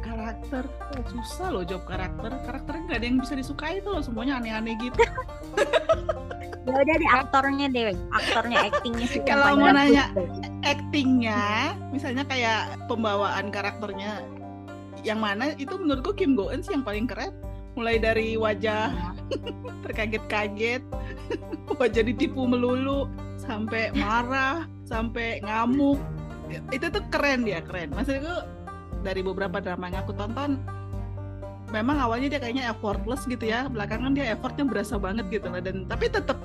Karakter 0.04 0.68
susah 1.08 1.50
loh 1.50 1.64
jawab 1.64 1.88
karakter. 1.88 2.30
Karakternya 2.46 2.82
nggak 2.84 2.98
ada 3.00 3.06
yang 3.08 3.18
bisa 3.18 3.34
disukai 3.34 3.80
tuh 3.82 4.04
semuanya 4.04 4.38
aneh-aneh 4.38 4.76
gitu 4.76 5.02
ya 6.72 6.80
udah 6.80 6.96
di 6.96 7.08
aktornya 7.12 7.66
deh 7.68 7.92
aktornya 8.16 8.58
actingnya 8.72 9.06
sih 9.06 9.20
kalau 9.28 9.60
mau 9.60 9.68
nanya 9.68 10.08
actingnya 10.64 11.76
misalnya 11.92 12.24
kayak 12.24 12.80
pembawaan 12.88 13.52
karakternya 13.52 14.24
yang 15.02 15.18
mana? 15.18 15.52
Itu 15.58 15.78
menurutku 15.78 16.14
Kim 16.14 16.38
Go 16.38 16.50
Eun 16.50 16.62
sih 16.62 16.74
yang 16.74 16.86
paling 16.86 17.06
keren. 17.10 17.34
Mulai 17.74 17.98
dari 17.98 18.38
wajah 18.38 18.94
terkaget-kaget 19.84 20.82
wajah 21.80 22.02
ditipu 22.04 22.46
melulu 22.46 23.10
sampai 23.38 23.90
marah 23.98 24.66
sampai 24.86 25.42
ngamuk. 25.42 25.98
Itu 26.70 26.88
tuh 26.88 27.02
keren 27.10 27.42
dia 27.46 27.60
keren. 27.62 27.90
Maksudku 27.92 28.46
dari 29.02 29.20
beberapa 29.20 29.58
drama 29.58 29.90
yang 29.90 30.06
aku 30.06 30.14
tonton 30.14 30.62
memang 31.72 31.96
awalnya 31.96 32.36
dia 32.36 32.40
kayaknya 32.40 32.64
effortless 32.70 33.26
gitu 33.26 33.50
ya. 33.50 33.66
Belakangan 33.66 34.14
dia 34.14 34.36
effortnya 34.36 34.64
berasa 34.68 35.00
banget 35.00 35.26
gitu 35.32 35.50
lah 35.50 35.64
dan 35.64 35.88
tapi 35.90 36.06
tetap 36.12 36.38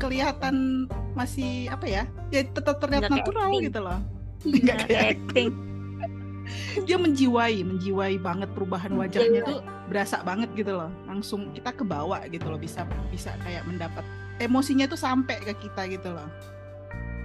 kelihatan 0.00 0.88
masih 1.12 1.68
apa 1.68 1.84
ya 1.84 2.02
ya 2.32 2.40
tetap 2.48 2.80
terlihat 2.80 3.06
Nggak 3.06 3.14
natural 3.20 3.48
acting. 3.52 3.64
gitu 3.68 3.80
loh. 3.84 4.00
Nggak 4.48 4.78
kayak 4.88 5.02
acting. 5.14 5.48
dia 6.88 6.96
menjiwai 6.98 7.62
menjiwai 7.62 8.16
banget 8.18 8.48
perubahan 8.56 8.90
wajahnya 8.96 9.44
tuh 9.44 9.60
berasa 9.86 10.24
banget 10.24 10.48
gitu 10.56 10.72
loh. 10.74 10.90
Langsung 11.04 11.52
kita 11.52 11.76
kebawa 11.76 12.24
gitu 12.32 12.48
loh 12.48 12.58
bisa 12.58 12.82
bisa 13.12 13.36
kayak 13.44 13.62
mendapat 13.68 14.02
emosinya 14.40 14.88
tuh 14.88 14.98
sampai 14.98 15.36
ke 15.44 15.52
kita 15.60 15.84
gitu 15.92 16.10
loh. 16.10 16.26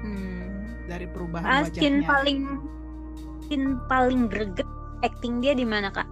Hmm. 0.06 0.70
dari 0.86 1.10
perubahan 1.10 1.66
Askin 1.66 2.06
wajahnya. 2.06 2.06
paling 2.06 2.40
scene 3.50 3.82
paling 3.90 4.30
greget 4.30 4.70
acting 5.02 5.42
dia 5.42 5.58
di 5.58 5.66
mana 5.66 5.90
kak? 5.90 6.06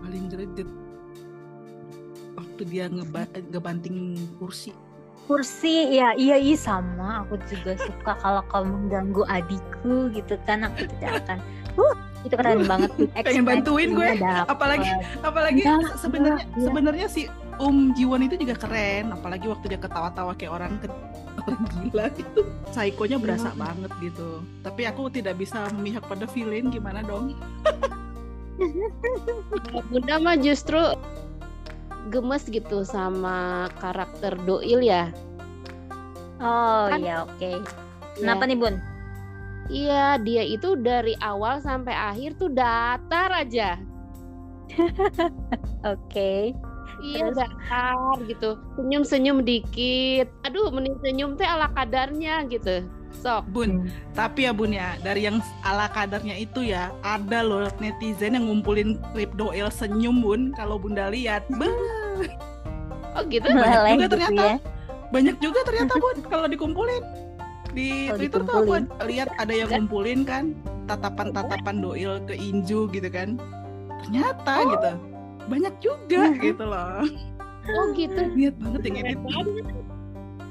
Paling 0.00 0.32
greget. 0.32 0.68
Waktu 2.32 2.62
dia 2.64 2.88
ngeba 2.88 3.28
ngebanting 3.52 4.16
kursi 4.40 4.72
kursi 5.24 5.96
ya 5.96 6.12
iya 6.14 6.36
iya 6.36 6.56
sama. 6.56 7.24
Aku 7.24 7.40
juga 7.48 7.76
suka 7.80 8.12
kalau 8.20 8.42
kamu 8.52 8.76
ganggu 8.92 9.22
adikku 9.28 10.12
gitu 10.12 10.36
kan. 10.44 10.68
Aku 10.68 10.84
tidak 10.96 11.24
akan 11.24 11.38
uh 11.80 11.96
itu 12.24 12.34
keren 12.40 12.64
banget. 12.64 12.90
pengen 13.26 13.44
bantuin 13.44 13.90
gue. 13.92 14.10
dapet. 14.16 14.48
apalagi 14.48 14.90
apalagi 15.20 15.62
sebenarnya 16.00 16.44
sebenarnya 16.56 17.06
si 17.08 17.28
Um 17.54 17.94
Jiwon 17.94 18.26
itu 18.26 18.34
juga 18.34 18.58
keren. 18.58 19.14
Apalagi 19.14 19.46
waktu 19.46 19.76
dia 19.76 19.80
ketawa-tawa 19.80 20.34
kayak 20.34 20.52
orang 20.58 20.72
ke 20.82 20.90
orang 21.44 21.62
gila 21.70 22.06
itu 22.10 22.40
psikonya 22.74 23.18
berasa 23.22 23.54
hmm. 23.54 23.60
banget 23.60 23.92
gitu. 24.02 24.42
Tapi 24.66 24.82
aku 24.90 25.06
tidak 25.12 25.38
bisa 25.38 25.70
memihak 25.70 26.02
pada 26.08 26.26
villain. 26.26 26.66
Gimana 26.72 27.06
dong? 27.06 27.38
Bunda 29.90 30.14
mah 30.22 30.38
justru 30.38 30.78
gemes 32.12 32.44
gitu 32.48 32.84
sama 32.84 33.68
karakter 33.80 34.36
Doil 34.44 34.80
ya. 34.84 35.12
Oh 36.42 36.90
kan, 36.90 37.00
iya 37.00 37.24
oke. 37.24 37.36
Okay. 37.38 37.56
Kenapa 38.20 38.44
ya. 38.44 38.48
nih 38.52 38.58
Bun? 38.58 38.74
Iya 39.72 40.04
dia 40.20 40.44
itu 40.44 40.76
dari 40.76 41.16
awal 41.24 41.64
sampai 41.64 41.96
akhir 41.96 42.36
tuh 42.36 42.52
datar 42.52 43.32
aja. 43.32 43.80
oke. 44.76 45.30
okay. 45.84 46.52
Iya 47.04 47.32
datar 47.32 48.16
gitu. 48.28 48.60
Senyum-senyum 48.76 49.44
dikit. 49.44 50.28
Aduh 50.44 50.68
mending 50.72 50.96
senyum 51.00 51.36
teh 51.36 51.48
ala 51.48 51.68
kadarnya 51.72 52.44
gitu. 52.48 52.84
Sok. 53.14 53.46
Bun, 53.50 53.86
hmm. 53.86 54.12
tapi 54.12 54.46
ya 54.46 54.52
Bun 54.52 54.74
ya, 54.74 54.98
dari 55.00 55.26
yang 55.26 55.38
ala 55.62 55.86
kadarnya 55.90 56.34
itu 56.34 56.66
ya, 56.66 56.90
ada 57.06 57.40
loh 57.40 57.64
netizen 57.78 58.36
yang 58.36 58.50
ngumpulin 58.50 58.98
klip 59.14 59.32
Doel 59.38 59.70
senyum 59.70 60.20
Bun, 60.20 60.50
kalau 60.54 60.76
Bunda 60.80 61.10
lihat. 61.10 61.46
Oh 63.14 63.22
gitu? 63.30 63.46
Banyak 63.46 63.70
juga 63.70 63.94
gitu 63.94 64.10
ternyata. 64.10 64.42
Ya? 64.42 64.56
Banyak 65.14 65.36
juga 65.38 65.60
ternyata 65.62 65.92
Bun, 66.02 66.16
kalau 66.32 66.46
dikumpulin. 66.50 67.04
di 67.74 68.06
oh, 68.06 68.14
Twitter 68.14 68.38
tuh 68.46 68.54
aku 68.62 68.86
lihat 69.10 69.34
ada 69.34 69.50
yang 69.50 69.66
ngumpulin 69.66 70.22
kan 70.22 70.54
tatapan-tatapan 70.86 71.82
doil 71.82 72.22
ke 72.22 72.38
Inju 72.38 72.86
gitu 72.94 73.10
kan 73.10 73.34
ternyata 74.04 74.52
oh. 74.60 74.70
gitu 74.70 74.92
banyak 75.48 75.74
juga 75.80 76.22
gitu 76.38 76.64
loh 76.64 77.04
oh 77.72 77.86
gitu 77.96 78.20
lihat 78.36 78.54
banget 78.60 78.80
yang 78.86 78.96
ini 79.00 79.12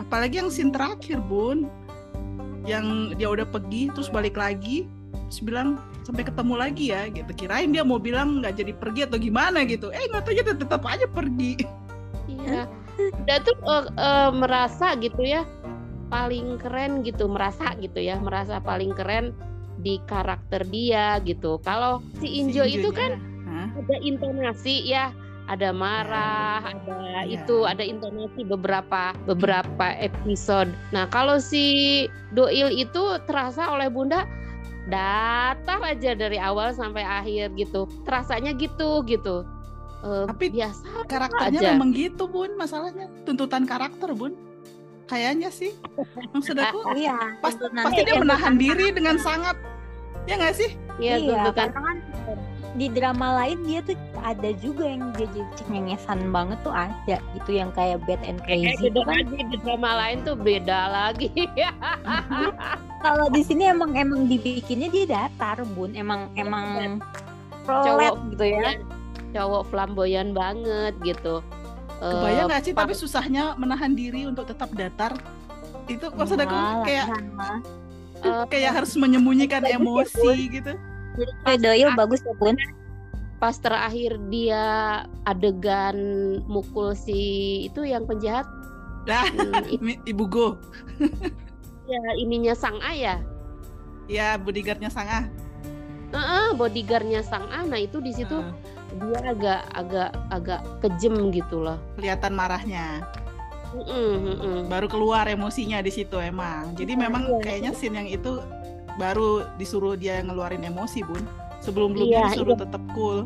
apalagi 0.02 0.36
yang 0.42 0.50
scene 0.50 0.74
terakhir 0.74 1.22
bun 1.22 1.70
yang 2.64 3.12
dia 3.20 3.28
udah 3.28 3.48
pergi 3.48 3.92
terus 3.92 4.08
balik 4.08 4.40
lagi 4.40 4.88
terus 5.30 5.42
bilang 5.44 5.82
sampai 6.04 6.24
ketemu 6.28 6.54
lagi 6.56 6.86
ya 6.94 7.08
gitu. 7.12 7.32
Kirain 7.36 7.72
dia 7.72 7.84
mau 7.84 8.00
bilang 8.00 8.44
nggak 8.44 8.60
jadi 8.60 8.74
pergi 8.76 9.02
atau 9.08 9.18
gimana 9.20 9.64
gitu. 9.68 9.90
Eh 9.92 10.08
nggak 10.12 10.24
tahu 10.28 10.34
tetap, 10.36 10.58
tetap 10.62 10.84
aja 10.88 11.06
pergi. 11.10 11.60
Iya. 12.30 12.70
Dia 13.26 13.38
tuh 13.42 13.58
uh, 13.66 13.90
uh, 13.98 14.30
merasa 14.30 14.94
gitu 15.02 15.26
ya 15.26 15.44
paling 16.14 16.62
keren 16.62 17.02
gitu 17.02 17.26
merasa 17.26 17.74
gitu 17.82 17.98
ya 17.98 18.22
merasa 18.22 18.62
paling 18.62 18.94
keren 18.94 19.34
di 19.82 19.98
karakter 20.06 20.64
dia 20.70 21.18
gitu. 21.26 21.58
Kalau 21.66 22.06
si 22.22 22.40
Injo, 22.40 22.64
si 22.64 22.78
Injo 22.78 22.86
itu 22.86 22.90
kan 22.94 23.18
ada 23.74 23.96
intonasi 24.06 24.86
ya 24.86 25.10
ada 25.52 25.76
marah, 25.76 26.64
ya, 26.64 26.72
ada 26.72 27.28
ya. 27.28 27.36
itu, 27.42 27.58
ada 27.68 27.84
intonasi 27.84 28.48
beberapa 28.48 29.12
beberapa 29.28 29.88
episode. 30.00 30.72
Nah, 30.96 31.08
kalau 31.12 31.38
si 31.40 32.08
Doil 32.32 32.72
itu 32.72 33.20
terasa 33.28 33.68
oleh 33.72 33.92
Bunda 33.92 34.24
datar 34.88 35.80
aja 35.84 36.16
dari 36.16 36.40
awal 36.40 36.72
sampai 36.72 37.04
akhir 37.04 37.56
gitu. 37.60 37.88
Terasanya 38.08 38.56
gitu 38.56 39.04
gitu. 39.04 39.44
Uh, 40.04 40.28
Tapi 40.28 40.52
biasa 40.52 41.08
karakternya 41.08 41.60
aja. 41.64 41.70
memang 41.76 41.96
gitu, 41.96 42.28
Bun, 42.28 42.56
masalahnya. 42.60 43.08
Tuntutan 43.24 43.64
karakter, 43.64 44.12
Bun 44.12 44.36
kayaknya 45.08 45.50
sih 45.52 45.72
maksud 46.34 46.58
aku 46.64 46.96
iya, 46.98 47.38
pas, 47.44 47.54
pasti 47.60 48.02
dia 48.02 48.18
menahan 48.20 48.56
diri 48.58 48.90
dengan 48.90 49.20
sangat 49.20 49.54
ya 50.26 50.40
nggak 50.40 50.56
sih 50.56 50.70
iya, 50.98 51.20
iya 51.20 51.52
karena 51.52 51.76
kan 51.76 51.98
di 52.74 52.90
drama 52.90 53.38
lain 53.44 53.62
dia 53.70 53.86
tuh 53.86 53.94
ada 54.26 54.50
juga 54.58 54.90
yang 54.90 55.14
dia 55.14 55.30
jadi 55.30 55.52
cengengesan 55.62 56.34
banget 56.34 56.58
tuh 56.66 56.74
ada 56.74 57.22
gitu 57.38 57.52
yang 57.54 57.70
kayak 57.78 58.02
bad 58.10 58.18
and 58.26 58.42
crazy 58.42 58.90
eh, 58.90 59.04
kan. 59.06 59.30
di 59.30 59.58
drama 59.62 59.92
lain 60.02 60.26
tuh 60.26 60.34
beda 60.34 60.80
lagi. 60.90 61.30
Kalau 63.06 63.28
di 63.30 63.42
sini 63.46 63.70
emang 63.70 63.94
emang 63.94 64.26
dibikinnya 64.26 64.90
dia 64.90 65.06
datar 65.06 65.62
bun. 65.78 65.94
Emang 65.94 66.34
emang 66.34 66.98
cowok 67.68 68.34
gitu 68.34 68.46
ya. 68.58 68.80
cowok 69.34 69.70
flamboyan 69.70 70.34
banget 70.34 70.94
gitu. 71.02 71.42
Kebayang 72.02 72.48
gak 72.52 72.62
sih? 72.66 72.74
Tapi 72.74 72.94
susahnya 72.94 73.54
menahan 73.56 73.94
diri 73.94 74.26
untuk 74.26 74.50
tetap 74.50 74.70
datar. 74.74 75.14
Itu 75.86 76.10
maksud 76.14 76.38
aku 76.42 76.56
kayak 76.86 77.08
uh, 78.24 78.46
kayak 78.50 78.72
harus 78.82 78.94
menyembunyikan 78.98 79.62
emosi 79.78 80.38
gitu. 80.50 80.74
Jadi 81.18 81.58
doyo 81.62 81.88
bagus 81.94 82.22
ya 82.26 82.34
bun. 82.38 82.58
Pas 83.38 83.60
terakhir 83.60 84.16
dia 84.32 84.64
adegan 85.28 85.98
mukul 86.48 86.96
si 86.96 87.64
itu 87.68 87.84
yang 87.84 88.08
penjahat. 88.08 88.48
Nah, 89.04 89.28
hmm, 89.28 90.00
ibu 90.12 90.24
go. 90.26 90.48
ya 91.92 92.02
ininya 92.16 92.56
sang 92.56 92.80
ayah. 92.88 93.20
Ya 94.08 94.40
bodyguardnya 94.40 94.88
sang 94.88 95.12
ah. 95.12 95.26
Uh 96.14 96.18
-uh, 96.18 96.48
bodyguardnya 96.54 97.26
sang 97.26 97.50
A. 97.50 97.66
Nah 97.66 97.82
itu 97.82 97.98
di 97.98 98.14
situ 98.14 98.38
uh 98.38 98.54
dia 99.02 99.20
agak 99.26 99.62
agak 99.74 100.12
agak 100.30 100.62
kejem 100.86 101.34
gitu 101.34 101.66
loh 101.66 101.78
kelihatan 101.98 102.34
marahnya 102.38 103.02
mm 103.74 103.82
-mm, 103.82 104.12
mm 104.14 104.38
-mm. 104.38 104.58
baru 104.70 104.88
keluar 104.90 105.26
emosinya 105.26 105.82
di 105.82 105.90
situ 105.90 106.18
emang 106.22 106.78
jadi 106.78 106.94
memang 106.94 107.26
iya. 107.26 107.40
kayaknya 107.42 107.72
scene 107.74 107.98
yang 107.98 108.10
itu 108.10 108.38
baru 109.00 109.48
disuruh 109.58 109.98
dia 109.98 110.22
ngeluarin 110.22 110.64
emosi 110.64 111.02
bun 111.06 111.24
sebelum 111.64 111.96
belumnya 111.96 112.28
iya, 112.28 112.30
disuruh 112.34 112.56
iya. 112.58 112.62
tetap 112.68 112.84
cool 112.94 113.26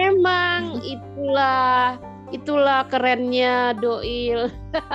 emang 0.00 0.80
itulah 0.80 2.00
itulah 2.32 2.88
kerennya 2.88 3.76
Doil. 3.76 4.48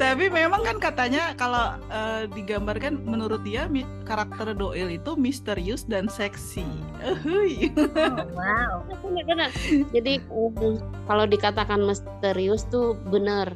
Tapi 0.00 0.30
memang 0.30 0.62
kan 0.62 0.78
katanya 0.78 1.34
kalau 1.34 1.74
uh, 1.90 2.22
digambarkan 2.30 3.02
menurut 3.02 3.42
dia 3.42 3.66
karakter 4.06 4.54
Doil 4.54 4.94
itu 4.94 5.18
misterius 5.18 5.82
dan 5.82 6.06
seksi. 6.06 6.62
oh, 7.02 7.18
wow. 8.38 8.86
Jadi 9.90 10.22
um, 10.30 10.78
kalau 11.10 11.26
dikatakan 11.26 11.82
misterius 11.82 12.62
tuh 12.70 12.94
benar. 13.10 13.50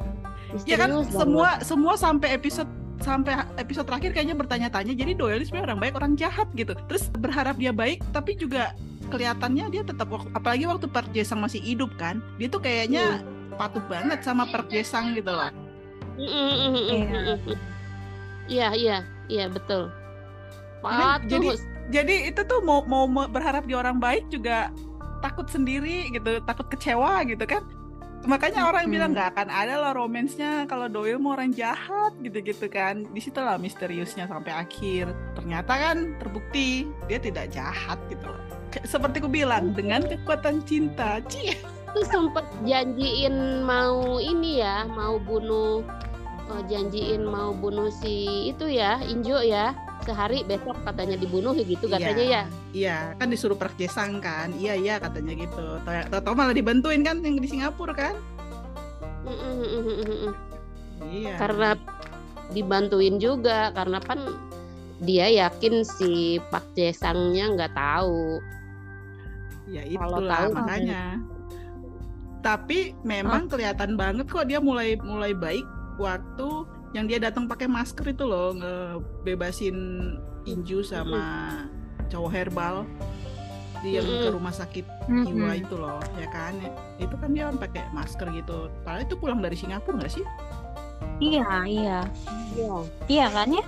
ya 0.67 0.75
kan 0.75 0.91
banget. 0.91 1.15
semua 1.15 1.63
semua 1.63 1.95
sampai 1.95 2.35
episode 2.35 2.67
sampai 3.01 3.45
episode 3.57 3.89
terakhir 3.89 4.13
kayaknya 4.13 4.37
bertanya-tanya 4.37 4.93
jadi 4.93 5.13
Doyle 5.17 5.43
sebenarnya 5.43 5.67
orang 5.73 5.81
baik 5.81 5.95
orang 5.97 6.13
jahat 6.15 6.49
gitu. 6.55 6.77
Terus 6.87 7.09
berharap 7.17 7.57
dia 7.57 7.73
baik 7.73 8.05
tapi 8.13 8.37
juga 8.37 8.77
kelihatannya 9.11 9.73
dia 9.73 9.83
tetap 9.83 10.13
apalagi 10.37 10.69
waktu 10.69 10.87
Park 10.87 11.11
Jesang 11.11 11.43
masih 11.43 11.59
hidup 11.59 11.91
kan 11.99 12.23
dia 12.39 12.47
tuh 12.47 12.63
kayaknya 12.63 13.19
hmm. 13.25 13.59
patuh 13.59 13.83
banget 13.91 14.23
sama 14.23 14.47
Park 14.49 14.71
Jesang 14.71 15.17
gitu 15.17 15.33
loh. 15.33 15.51
Iya 18.51 18.75
iya 18.75 18.99
iya 19.31 19.47
betul. 19.47 19.95
Patuh. 20.83 21.23
jadi 21.29 21.49
jadi 21.93 22.15
itu 22.33 22.41
tuh 22.47 22.65
mau 22.65 22.83
mau 22.83 23.05
berharap 23.29 23.69
dia 23.69 23.79
orang 23.79 24.01
baik 24.01 24.27
juga 24.33 24.73
takut 25.21 25.47
sendiri 25.47 26.09
gitu 26.11 26.41
takut 26.49 26.67
kecewa 26.73 27.21
gitu 27.29 27.45
kan 27.45 27.61
makanya 28.29 28.69
orang 28.69 28.89
hmm. 28.89 28.93
bilang 28.93 29.11
nggak 29.17 29.33
akan 29.37 29.49
ada 29.49 29.75
lah 29.81 29.93
romansnya 29.97 30.69
kalau 30.69 30.93
Doyle 30.93 31.21
mau 31.21 31.33
orang 31.33 31.53
jahat 31.57 32.13
gitu-gitu 32.21 32.69
kan. 32.69 33.09
Di 33.13 33.21
situlah 33.23 33.57
misteriusnya 33.57 34.29
sampai 34.29 34.53
akhir. 34.53 35.13
Ternyata 35.37 35.73
kan 35.73 35.97
terbukti 36.21 36.85
dia 37.09 37.21
tidak 37.21 37.49
jahat 37.53 37.97
gitu 38.13 38.29
loh. 38.29 38.43
Seperti 38.85 39.25
ku 39.25 39.29
bilang 39.29 39.73
dengan 39.73 40.05
kekuatan 40.05 40.61
cinta. 40.69 41.25
Cie. 41.27 41.57
Itu 41.91 42.07
sempat 42.07 42.47
janjiin 42.63 43.67
mau 43.67 44.23
ini 44.23 44.63
ya 44.63 44.87
mau 44.87 45.19
bunuh 45.19 45.83
uh, 46.51 46.63
janjiin 46.67 47.27
mau 47.27 47.51
bunuh 47.55 47.91
si 47.91 48.47
itu 48.51 48.67
ya 48.71 48.99
Injo 49.07 49.43
ya 49.43 49.75
sehari 50.11 50.43
besok 50.43 50.75
katanya 50.83 51.15
dibunuh 51.15 51.55
gitu 51.55 51.87
iya, 51.87 51.95
katanya 51.95 52.25
ya. 52.27 52.43
iya. 52.75 52.99
Kan 53.15 53.31
disuruh 53.31 53.55
perjesang 53.55 54.19
kan? 54.19 54.51
Iya 54.59 54.75
iya 54.75 54.95
katanya 54.99 55.39
gitu. 55.39 55.79
Tau 56.11 56.35
malah 56.35 56.51
dibantuin 56.51 57.07
kan 57.07 57.23
yang 57.23 57.39
di 57.39 57.47
Singapura 57.47 57.95
kan? 57.95 58.19
Iya. 61.07 61.39
Karena 61.39 61.79
dibantuin 62.51 63.23
juga 63.23 63.71
karena 63.71 64.03
kan 64.03 64.19
dia 65.01 65.31
yakin 65.31 65.87
si 65.87 66.43
Pak 66.51 66.75
Jesangnya 66.75 67.55
nggak 67.55 67.73
tahu. 67.79 68.43
Ya 69.71 69.87
itulah 69.87 70.51
makanya. 70.51 71.23
tapi 72.41 72.97
memang 73.05 73.47
oh. 73.47 73.49
kelihatan 73.53 74.01
banget 74.01 74.25
kok 74.25 74.49
dia 74.49 74.57
mulai 74.65 74.97
mulai 74.97 75.37
baik 75.37 75.63
waktu 76.01 76.65
yang 76.91 77.07
dia 77.07 77.23
datang 77.23 77.47
pakai 77.47 77.71
masker 77.71 78.11
itu 78.11 78.25
loh 78.27 78.55
ngebebasin 78.59 79.77
Inju 80.49 80.83
sama 80.83 81.23
cowok 82.11 82.31
herbal 82.33 82.89
di 83.81 83.97
yang 83.97 84.05
ke 84.05 84.29
rumah 84.29 84.53
sakit 84.53 84.85
jiwa 85.09 85.57
itu 85.57 85.75
loh 85.77 86.01
ya 86.21 86.29
kan? 86.29 86.59
Itu 87.01 87.15
kan 87.17 87.33
dia 87.33 87.49
kan 87.49 87.57
pakai 87.57 87.83
masker 87.95 88.29
gitu. 88.37 88.69
Padahal 88.85 89.05
itu 89.07 89.15
pulang 89.17 89.41
dari 89.41 89.57
Singapura 89.57 90.01
nggak 90.01 90.13
sih? 90.13 90.25
Iya 91.21 91.49
iya. 91.69 91.99
Iya. 92.57 92.75
Iya 93.09 93.27
kan 93.33 93.49
ya? 93.53 93.65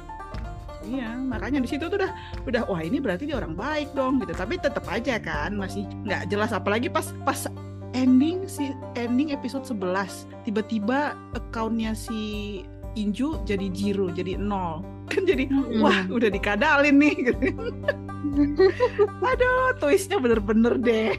Iya, 0.82 1.14
makanya 1.14 1.62
di 1.62 1.68
situ 1.70 1.86
tuh 1.86 1.94
udah 1.94 2.10
udah 2.42 2.62
wah 2.66 2.82
ini 2.82 2.98
berarti 2.98 3.30
dia 3.30 3.38
orang 3.38 3.54
baik 3.54 3.94
dong 3.94 4.18
gitu. 4.18 4.34
Tapi 4.34 4.58
tetap 4.58 4.82
aja 4.90 5.16
kan 5.22 5.54
masih 5.54 5.86
nggak 6.02 6.26
jelas 6.26 6.50
apalagi 6.50 6.90
pas 6.90 7.14
pas 7.22 7.46
ending 7.94 8.48
si 8.48 8.72
ending 8.96 9.30
episode 9.30 9.62
11 9.68 10.26
tiba-tiba 10.48 11.14
accountnya 11.36 11.92
si 11.94 12.64
Inju 12.96 13.42
jadi 13.48 13.66
zero 13.72 14.12
jadi 14.12 14.36
nol 14.36 14.84
kan 15.10 15.24
jadi 15.28 15.48
hmm. 15.48 15.82
wah 15.82 16.06
udah 16.08 16.30
dikadalin 16.32 16.96
nih 16.96 17.16
gitu. 17.32 17.52
Aduh, 19.28 19.76
twistnya 19.76 20.16
bener-bener 20.16 20.78
deh. 20.80 21.12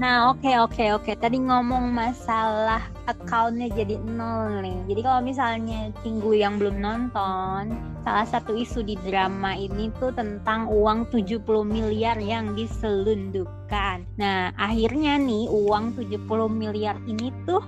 Nah, 0.00 0.32
oke 0.32 0.40
okay, 0.40 0.56
oke 0.56 0.72
okay, 0.72 0.88
oke. 0.96 1.04
Okay. 1.12 1.14
Tadi 1.20 1.36
ngomong 1.44 1.92
masalah 1.92 2.80
accountnya 3.04 3.68
jadi 3.68 4.00
nol 4.00 4.64
nih. 4.64 4.78
Jadi 4.88 5.00
kalau 5.04 5.20
misalnya 5.20 5.92
Cinggu 6.00 6.32
yang 6.40 6.56
belum 6.56 6.80
nonton, 6.80 7.76
salah 8.00 8.24
satu 8.24 8.56
isu 8.56 8.80
di 8.80 8.96
drama 9.04 9.52
ini 9.52 9.92
tuh 10.00 10.08
tentang 10.16 10.72
uang 10.72 11.04
70 11.12 11.44
miliar 11.68 12.16
yang 12.16 12.56
diselundupkan. 12.56 14.08
Nah, 14.16 14.56
akhirnya 14.56 15.20
nih 15.20 15.52
uang 15.52 15.92
70 16.00 16.48
miliar 16.48 16.96
ini 17.04 17.28
tuh 17.44 17.60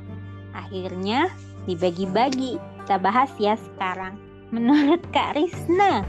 akhirnya 0.57 1.29
dibagi-bagi. 1.69 2.57
Kita 2.83 2.99
bahas 2.99 3.31
ya 3.39 3.55
sekarang. 3.55 4.19
Menurut 4.53 5.01
Kak 5.15 5.39
Risna 5.39 6.05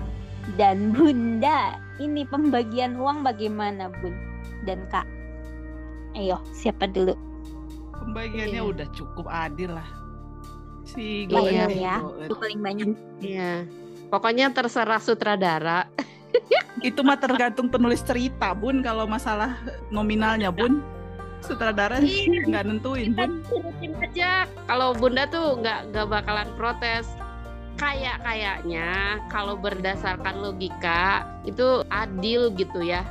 dan 0.59 0.91
Bunda, 0.91 1.79
ini 2.01 2.27
pembagian 2.27 2.99
uang 2.99 3.23
bagaimana, 3.23 3.87
Bun? 4.01 4.11
Dan 4.67 4.83
Kak 4.91 5.07
Ayo, 6.13 6.37
siapa 6.53 6.85
dulu? 6.85 7.17
Pembagiannya 7.97 8.61
hmm. 8.61 8.71
udah 8.73 8.87
cukup 8.93 9.25
adil 9.29 9.73
lah. 9.73 9.89
si 10.83 11.25
Goel 11.31 11.71
ya, 11.73 12.03
itu 12.27 12.35
paling 12.35 12.59
banyak. 12.59 12.91
Iya. 13.23 13.65
Pokoknya 14.13 14.51
terserah 14.53 15.01
sutradara. 15.01 15.89
itu 16.87 16.99
mah 17.01 17.17
tergantung 17.17 17.71
penulis 17.71 18.05
cerita, 18.05 18.53
Bun, 18.53 18.85
kalau 18.85 19.09
masalah 19.09 19.57
nominalnya, 19.89 20.53
Bun. 20.53 20.85
Sutradara 21.43 21.99
iya. 21.99 22.47
nggak 22.47 22.63
nentuin, 22.65 23.11
Bun. 23.11 23.43
aja. 23.99 24.47
Kalau 24.65 24.95
Bunda 24.95 25.27
tuh 25.27 25.59
nggak 25.59 25.91
nggak 25.91 26.07
bakalan 26.07 26.49
protes 26.55 27.05
kayak 27.77 28.21
kayaknya 28.21 29.17
kalau 29.33 29.57
berdasarkan 29.57 30.45
logika 30.45 31.25
itu 31.43 31.81
adil 31.89 32.53
gitu 32.53 32.85
ya 32.85 33.01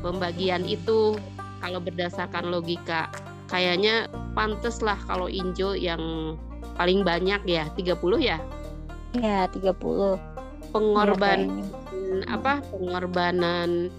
pembagian 0.00 0.64
itu 0.64 1.16
kalau 1.60 1.78
berdasarkan 1.78 2.48
logika 2.48 3.12
kayaknya 3.52 4.08
pantes 4.32 4.80
lah 4.80 4.96
kalau 5.04 5.28
Injo 5.28 5.76
yang 5.76 6.34
paling 6.74 7.04
banyak 7.04 7.44
ya 7.44 7.68
30 7.76 8.00
ya 8.18 8.40
ya 9.12 9.44
30 9.52 9.76
pengorban 10.72 11.60
ya, 11.60 12.32
apa 12.32 12.64
pengorbanan 12.72 13.92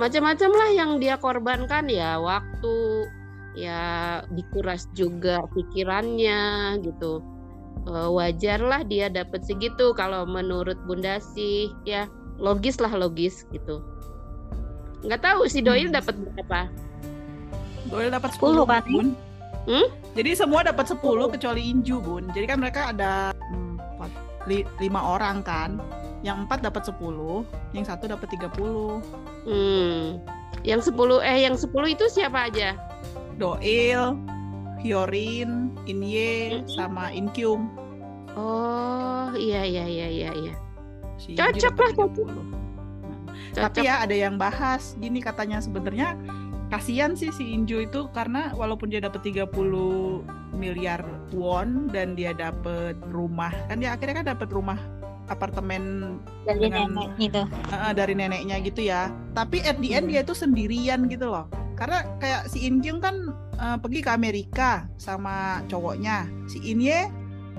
macam-macam 0.00 0.50
lah 0.56 0.70
yang 0.72 0.90
dia 0.96 1.20
korbankan 1.20 1.88
ya 1.88 2.16
waktu 2.16 3.08
ya 3.52 3.82
dikuras 4.32 4.88
juga 4.96 5.44
pikirannya 5.52 6.40
gitu. 6.80 7.20
Uh, 7.82 8.14
wajarlah 8.14 8.86
dia 8.86 9.10
dapat 9.10 9.42
segitu 9.42 9.90
kalau 9.96 10.24
menurut 10.24 10.78
Bunda 10.88 11.20
sih 11.34 11.72
ya. 11.84 12.08
Logis 12.40 12.80
lah 12.80 12.90
logis 12.96 13.44
gitu. 13.52 13.84
Nggak 15.04 15.20
tahu 15.22 15.46
si 15.46 15.60
Doil 15.60 15.90
hmm. 15.90 15.98
dapat 15.98 16.14
berapa? 16.16 16.60
Doil 17.92 18.08
dapat 18.08 18.30
10 18.38 18.64
kan 18.64 18.82
bun. 18.88 19.08
Hmm? 19.62 19.86
jadi 20.18 20.34
semua 20.34 20.66
dapat 20.66 20.90
10 20.90 20.98
kecuali 21.38 21.62
Inju 21.70 22.02
bun. 22.02 22.24
Jadi 22.34 22.46
kan 22.50 22.58
mereka 22.58 22.90
ada 22.90 23.30
empat 23.52 24.10
li, 24.50 24.66
lima 24.82 24.98
orang 24.98 25.44
kan 25.46 25.78
yang 26.22 26.46
empat 26.46 26.62
dapat 26.62 26.86
10 26.86 26.98
yang 27.74 27.84
satu 27.86 28.06
dapat 28.06 28.30
30 28.30 28.50
hmm 29.46 30.22
yang 30.62 30.78
10 30.78 30.94
eh 31.26 31.38
yang 31.50 31.58
10 31.58 31.70
itu 31.90 32.04
siapa 32.10 32.46
aja 32.46 32.78
Doil 33.36 34.14
Hyorin, 34.82 35.70
Inye, 35.86 36.66
sama 36.66 37.14
Inkyung. 37.14 37.70
Oh 38.34 39.30
iya 39.38 39.62
iya 39.62 39.86
iya 39.86 40.08
iya. 40.10 40.30
iya. 40.34 40.54
Si 41.22 41.38
cocok 41.38 41.74
lah 41.78 41.92
cocok. 41.94 42.28
Nah, 43.52 43.68
Tapi 43.70 43.86
ya 43.86 44.02
ada 44.02 44.16
yang 44.16 44.40
bahas 44.40 44.98
gini 44.98 45.22
katanya 45.22 45.62
sebenarnya 45.62 46.18
kasihan 46.72 47.12
sih 47.12 47.28
si 47.30 47.52
Inju 47.52 47.84
itu 47.84 48.08
karena 48.16 48.50
walaupun 48.56 48.88
dia 48.88 48.98
dapat 49.04 49.22
30 49.22 49.52
miliar 50.56 51.04
won 51.30 51.92
dan 51.92 52.16
dia 52.16 52.32
dapat 52.32 52.96
rumah 53.12 53.52
kan 53.68 53.76
dia 53.76 53.92
akhirnya 53.92 54.24
kan 54.24 54.26
dapat 54.32 54.48
rumah 54.48 54.80
apartemen 55.32 56.16
dari 56.44 56.68
dengan, 56.68 56.92
nenek 56.92 57.10
gitu. 57.16 57.42
Uh, 57.72 57.92
dari 57.96 58.12
neneknya 58.12 58.56
gitu 58.60 58.80
ya. 58.84 59.08
Tapi 59.32 59.64
at 59.64 59.80
the 59.80 59.96
end 59.96 60.06
hmm. 60.08 60.12
dia 60.12 60.20
itu 60.22 60.34
sendirian 60.36 61.08
gitu 61.08 61.32
loh. 61.32 61.48
Karena 61.74 62.04
kayak 62.20 62.52
si 62.52 62.68
Inkyung 62.68 63.00
kan 63.00 63.32
uh, 63.58 63.76
pergi 63.80 64.04
ke 64.04 64.10
Amerika 64.12 64.86
sama 65.00 65.64
cowoknya. 65.66 66.28
Si 66.46 66.60
Inye 66.68 67.08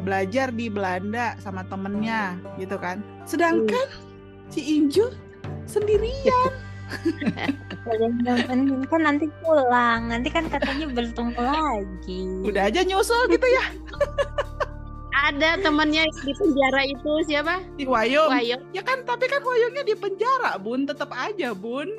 belajar 0.02 0.50
di 0.50 0.70
Belanda 0.70 1.38
sama 1.42 1.66
temennya 1.68 2.38
gitu 2.62 2.78
kan. 2.78 3.02
Sedangkan 3.26 3.88
hmm. 3.90 4.50
si 4.54 4.62
Inju 4.80 5.10
sendirian. 5.66 6.52
Kan 8.90 9.02
nanti 9.02 9.26
pulang. 9.42 10.14
Nanti 10.14 10.30
kan 10.30 10.46
katanya 10.48 10.88
bertemu 10.92 11.34
lagi. 11.36 12.22
Udah 12.46 12.70
aja 12.70 12.86
nyusul 12.86 13.28
gitu 13.34 13.48
ya 13.50 13.66
ada 15.14 15.62
temennya 15.62 16.10
di 16.26 16.34
penjara 16.34 16.82
itu 16.90 17.12
siapa? 17.30 17.62
Di 17.78 17.86
Wayung. 17.86 18.30
Wayung. 18.34 18.62
Ya 18.74 18.82
kan, 18.82 19.06
tapi 19.06 19.30
kan 19.30 19.46
Wayungnya 19.46 19.86
di 19.86 19.94
penjara, 19.94 20.58
Bun. 20.58 20.90
Tetap 20.90 21.14
aja, 21.14 21.54
Bun. 21.54 21.90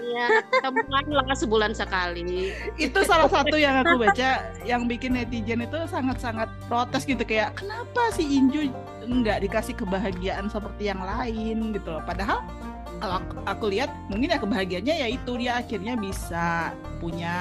Iya, 0.00 0.26
temuan 0.64 1.06
lah 1.10 1.36
sebulan 1.36 1.72
sekali. 1.76 2.50
Itu 2.74 3.06
salah 3.06 3.30
satu 3.30 3.54
yang 3.54 3.84
aku 3.84 4.02
baca 4.02 4.50
yang 4.66 4.90
bikin 4.90 5.14
netizen 5.14 5.62
itu 5.62 5.78
sangat-sangat 5.86 6.50
protes 6.66 7.06
gitu 7.06 7.22
kayak 7.22 7.54
kenapa 7.54 8.10
si 8.10 8.26
Inju 8.26 8.72
nggak 9.06 9.46
dikasih 9.46 9.78
kebahagiaan 9.78 10.50
seperti 10.50 10.90
yang 10.90 10.98
lain 11.04 11.70
gitu 11.76 11.88
loh. 11.92 12.02
Padahal 12.02 12.42
kalau 12.98 13.22
aku, 13.22 13.34
aku 13.46 13.64
lihat 13.70 13.90
mungkin 14.10 14.34
ya 14.34 14.38
kebahagiaannya 14.42 14.94
yaitu 15.08 15.32
dia 15.38 15.62
akhirnya 15.62 15.94
bisa 15.94 16.74
punya 16.98 17.36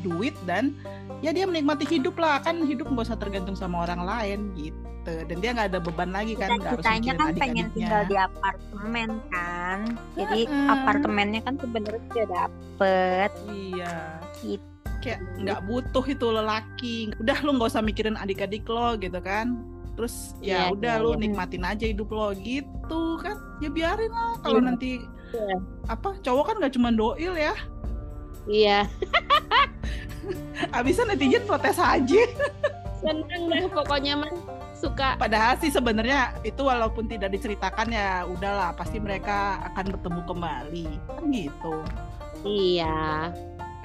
duit 0.00 0.36
dan 0.44 0.76
ya 1.20 1.30
dia 1.30 1.44
menikmati 1.44 1.84
hidup 1.86 2.16
lah. 2.18 2.40
Kan 2.42 2.64
hidup 2.64 2.88
nggak 2.88 3.06
usah 3.06 3.18
tergantung 3.18 3.54
sama 3.54 3.84
orang 3.84 4.02
lain 4.02 4.40
gitu. 4.56 5.14
Dan 5.28 5.36
dia 5.44 5.52
nggak 5.52 5.68
ada 5.74 5.80
beban 5.84 6.10
lagi 6.10 6.32
kan 6.32 6.56
nggak 6.56 6.80
harus 6.80 6.86
mikirin 6.88 7.18
kan 7.20 7.34
pengen 7.36 7.66
tinggal 7.76 8.02
di 8.08 8.16
apartemen 8.16 9.10
kan. 9.28 9.78
Jadi 10.16 10.40
hmm. 10.48 10.68
apartemennya 10.72 11.40
kan 11.44 11.54
sebenarnya 11.60 12.02
sudah 12.08 12.26
dapet. 12.26 13.30
Iya. 13.52 13.96
Gitu. 14.40 14.66
Kayak 15.04 15.20
nggak 15.36 15.60
butuh 15.68 16.04
itu 16.08 16.26
lelaki. 16.32 16.96
Udah 17.20 17.36
lu 17.44 17.50
nggak 17.60 17.70
usah 17.70 17.84
mikirin 17.84 18.16
adik-adik 18.16 18.64
lo 18.66 18.96
gitu 18.96 19.20
kan. 19.20 19.60
Terus 19.94 20.34
ya, 20.42 20.66
ya 20.66 20.74
udah 20.74 20.94
ya, 20.98 21.02
lu 21.04 21.14
ya. 21.14 21.20
nikmatin 21.22 21.62
aja 21.62 21.84
hidup 21.84 22.08
lo 22.08 22.32
gitu 22.34 23.20
kan. 23.20 23.36
Ya 23.60 23.68
biarin 23.68 24.10
lah. 24.10 24.40
Kalau 24.40 24.58
ya. 24.58 24.66
nanti 24.72 24.90
ya. 25.36 25.56
apa 25.92 26.16
cowok 26.24 26.44
kan 26.48 26.56
nggak 26.64 26.74
cuma 26.74 26.88
doil 26.94 27.36
ya 27.36 27.52
iya 28.48 28.88
abisnya 30.76 31.14
netizen 31.14 31.44
protes 31.44 31.78
aja 31.80 32.22
seneng 33.04 33.52
deh 33.52 33.68
pokoknya 33.68 34.16
mah 34.16 34.32
suka. 34.84 35.16
Padahal 35.16 35.56
sih 35.56 35.72
sebenarnya 35.72 36.36
itu 36.44 36.60
walaupun 36.60 37.08
tidak 37.08 37.32
diceritakan 37.32 37.88
ya 37.88 38.28
udahlah 38.28 38.76
pasti 38.76 39.00
mereka 39.00 39.60
akan 39.72 39.96
bertemu 39.96 40.20
kembali 40.28 40.86
kan 41.08 41.24
gitu. 41.32 41.74
Iya. 42.44 43.32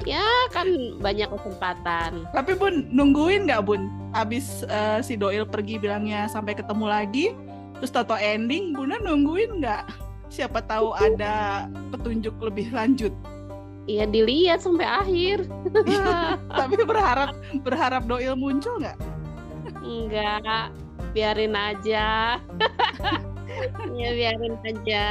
Ya 0.07 0.27
kan 0.55 0.67
banyak 0.99 1.27
kesempatan. 1.27 2.27
Tapi 2.31 2.51
Bun 2.55 2.87
nungguin 2.91 3.47
nggak 3.47 3.63
Bun? 3.63 3.87
Abis 4.15 4.63
uh, 4.67 5.03
si 5.03 5.19
Doil 5.19 5.43
pergi 5.43 5.75
bilangnya 5.75 6.31
sampai 6.31 6.55
ketemu 6.55 6.85
lagi, 6.87 7.25
terus 7.79 7.91
tato 7.91 8.15
ending, 8.15 8.71
Bunda 8.71 8.95
nungguin 8.99 9.59
nggak? 9.59 9.83
Siapa 10.31 10.63
tahu 10.63 10.95
ada 10.95 11.67
petunjuk 11.91 12.31
lebih 12.39 12.71
lanjut. 12.71 13.11
Iya 13.89 14.05
dilihat 14.05 14.61
sampai 14.61 14.85
akhir. 14.85 15.49
Tapi 16.61 16.77
berharap 16.85 17.33
berharap 17.65 18.05
Doil 18.05 18.37
muncul 18.37 18.77
nggak? 18.77 18.97
Enggak, 19.81 20.69
biarin 21.17 21.57
aja. 21.57 22.37
ya 23.97 24.09
biarin 24.13 24.55
aja. 24.61 25.05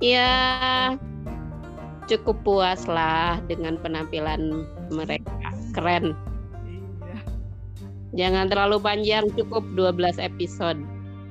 Ya 0.00 0.32
cukup 2.06 2.38
puas 2.46 2.86
lah 2.88 3.42
dengan 3.50 3.76
penampilan 3.76 4.64
mereka. 4.88 5.52
Keren. 5.74 6.14
Iya. 6.64 7.18
Jangan 8.16 8.48
terlalu 8.48 8.80
panjang, 8.80 9.28
cukup 9.34 9.66
12 9.76 10.16
episode. 10.22 10.80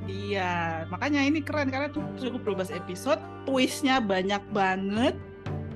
Iya, 0.05 0.85
makanya 0.93 1.25
ini 1.25 1.41
keren 1.41 1.73
karena 1.73 1.89
cukup 1.89 2.45
12 2.45 2.69
episode, 2.77 3.17
twistnya 3.49 3.97
banyak 3.97 4.43
banget, 4.53 5.17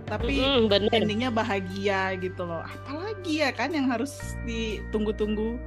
tapi 0.10 0.42
mm, 0.42 0.90
endingnya 0.90 1.30
bahagia 1.30 2.18
gitu 2.18 2.44
loh. 2.44 2.66
Apalagi 2.66 3.46
ya 3.46 3.54
kan 3.54 3.70
yang 3.72 3.88
harus 3.88 4.18
ditunggu-tunggu? 4.44 5.62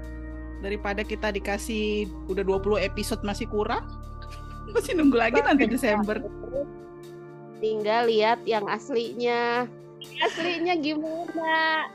Daripada 0.62 1.02
kita 1.02 1.34
dikasih 1.34 2.06
udah 2.30 2.46
20 2.46 2.86
episode 2.86 3.22
masih 3.26 3.50
kurang 3.50 3.82
masih 4.74 4.94
nunggu 4.94 5.18
lagi 5.18 5.38
nanti 5.42 5.66
Desember. 5.66 6.22
Tinggal 7.62 8.10
lihat 8.10 8.42
yang 8.46 8.66
aslinya. 8.66 9.70
Aslinya 10.18 10.74
gimana? 10.78 11.86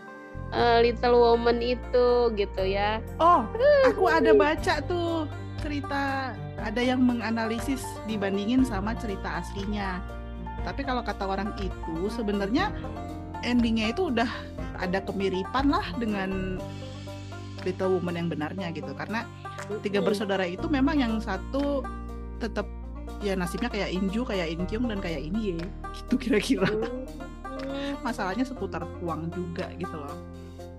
Uh, 0.47 0.79
Little 0.79 1.19
Woman 1.19 1.59
itu 1.59 2.31
gitu 2.39 2.63
ya. 2.63 3.03
Oh 3.19 3.43
aku 3.87 4.07
ada 4.07 4.31
baca 4.31 4.79
tuh 4.87 5.27
cerita 5.59 6.31
ada 6.59 6.81
yang 6.81 7.03
menganalisis 7.03 7.83
dibandingin 8.07 8.63
sama 8.63 8.95
cerita 8.95 9.43
aslinya 9.43 9.99
tapi 10.65 10.81
kalau 10.85 11.01
kata 11.05 11.25
orang 11.27 11.53
itu 11.61 12.09
sebenarnya 12.09 12.73
endingnya 13.45 13.93
itu 13.93 14.09
udah 14.09 14.29
ada 14.77 15.01
kemiripan 15.03 15.69
lah 15.69 15.85
dengan 15.97 16.61
Little 17.65 17.99
Woman 17.99 18.15
yang 18.15 18.27
benarnya 18.31 18.71
gitu. 18.71 18.93
Karena 18.93 19.25
tiga 19.81 19.99
bersaudara 19.99 20.47
itu 20.47 20.65
memang 20.69 21.01
yang 21.01 21.13
satu 21.19 21.83
tetap 22.37 22.69
ya 23.25 23.33
nasibnya 23.33 23.67
kayak 23.73 23.89
Inju 23.91 24.21
kayak 24.23 24.53
Inkyung 24.53 24.87
dan 24.87 25.01
kayak 25.01 25.25
ini 25.25 25.57
ya 25.57 25.67
gitu 25.97 26.15
kira-kira. 26.15 26.69
Masalahnya 28.05 28.45
seputar 28.45 28.85
uang 29.01 29.33
juga 29.33 29.67
gitu 29.75 29.97
loh. 29.97 30.15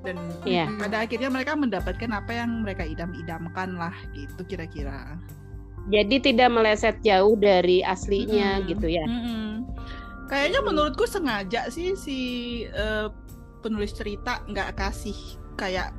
Dan 0.06 0.16
yeah. 0.46 0.70
pada 0.78 1.02
akhirnya 1.02 1.28
mereka 1.28 1.58
mendapatkan 1.58 2.10
apa 2.14 2.30
yang 2.30 2.62
mereka 2.62 2.86
idam-idamkan 2.86 3.74
lah 3.74 3.94
gitu 4.14 4.46
kira-kira. 4.46 5.18
Jadi 5.88 6.20
tidak 6.20 6.52
meleset 6.52 7.00
jauh 7.00 7.34
dari 7.34 7.80
aslinya 7.82 8.60
hmm. 8.60 8.64
gitu 8.70 8.86
ya? 8.86 9.04
Hmm. 9.08 9.47
Kayaknya 10.28 10.60
menurutku 10.60 11.08
sengaja 11.08 11.72
sih 11.72 11.96
si 11.96 12.18
uh, 12.70 13.08
penulis 13.64 13.96
cerita 13.96 14.44
nggak 14.46 14.76
kasih 14.76 15.16
kayak 15.58 15.90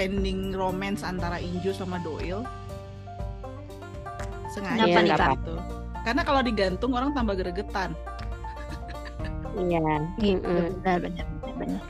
ending 0.00 0.56
romance 0.56 1.04
antara 1.04 1.38
Inju 1.38 1.70
sama 1.76 2.00
Doil 2.00 2.42
sengaja 4.50 4.88
Kenapa 4.88 5.00
nih, 5.04 5.12
Kak? 5.14 5.30
gitu 5.38 5.54
karena 6.02 6.22
kalau 6.24 6.40
digantung 6.40 6.92
orang 6.96 7.12
tambah 7.12 7.36
gregetan 7.36 7.92
Iya. 9.58 9.82
Gitu, 10.22 10.38
Mm-mm. 10.46 10.70
benar 10.86 10.98
benar 11.02 11.26
benar, 11.42 11.54
benar. 11.58 11.82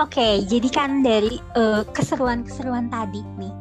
Oke, 0.00 0.42
jadi 0.48 0.68
kan 0.72 1.04
dari 1.04 1.36
eh, 1.54 1.82
keseruan-keseruan 1.92 2.88
tadi 2.88 3.20
nih, 3.38 3.52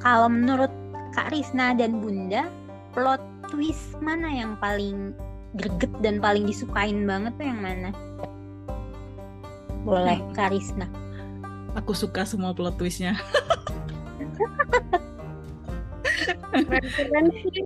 kalau 0.00 0.32
menurut 0.32 0.72
Kak 1.12 1.30
Risna 1.30 1.76
dan 1.76 2.00
Bunda, 2.00 2.48
plot 2.96 3.20
twist 3.48 3.96
mana 3.98 4.28
yang 4.28 4.54
paling 4.56 5.16
greget 5.56 5.90
dan 6.04 6.20
paling 6.20 6.44
disukain 6.44 7.08
banget 7.08 7.32
tuh 7.36 7.46
yang 7.48 7.60
mana? 7.60 7.90
Boleh, 9.82 10.20
Kak 10.36 10.52
Risna. 10.52 10.84
aku 11.72 11.94
suka 11.94 12.26
semua 12.26 12.50
plot 12.50 12.74
twistnya 12.74 13.14
sih. 17.38 17.62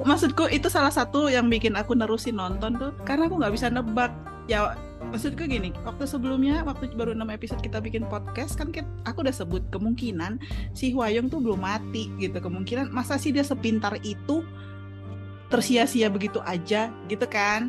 maksudku 0.00 0.48
itu 0.48 0.72
salah 0.72 0.88
satu 0.88 1.28
yang 1.28 1.50
bikin 1.52 1.76
aku 1.76 1.92
nerusin 1.92 2.40
nonton 2.40 2.78
tuh 2.80 2.92
karena 3.04 3.28
aku 3.28 3.36
nggak 3.36 3.52
bisa 3.52 3.68
nebak 3.68 4.08
ya 4.48 4.72
maksudku 5.12 5.44
gini 5.44 5.76
waktu 5.84 6.08
sebelumnya 6.08 6.64
waktu 6.64 6.88
baru 6.96 7.12
6 7.12 7.36
episode 7.36 7.60
kita 7.60 7.84
bikin 7.84 8.08
podcast 8.08 8.56
kan 8.56 8.72
kit- 8.72 8.88
aku 9.04 9.20
udah 9.20 9.34
sebut 9.34 9.60
kemungkinan 9.68 10.40
si 10.72 10.96
Hwayong 10.96 11.28
tuh 11.28 11.44
belum 11.44 11.60
mati 11.60 12.08
gitu 12.16 12.40
kemungkinan 12.40 12.88
masa 12.88 13.20
sih 13.20 13.28
dia 13.34 13.44
sepintar 13.44 14.00
itu 14.00 14.40
tersia-sia 15.50 16.06
begitu 16.06 16.38
aja 16.40 16.88
gitu 17.04 17.26
kan 17.26 17.68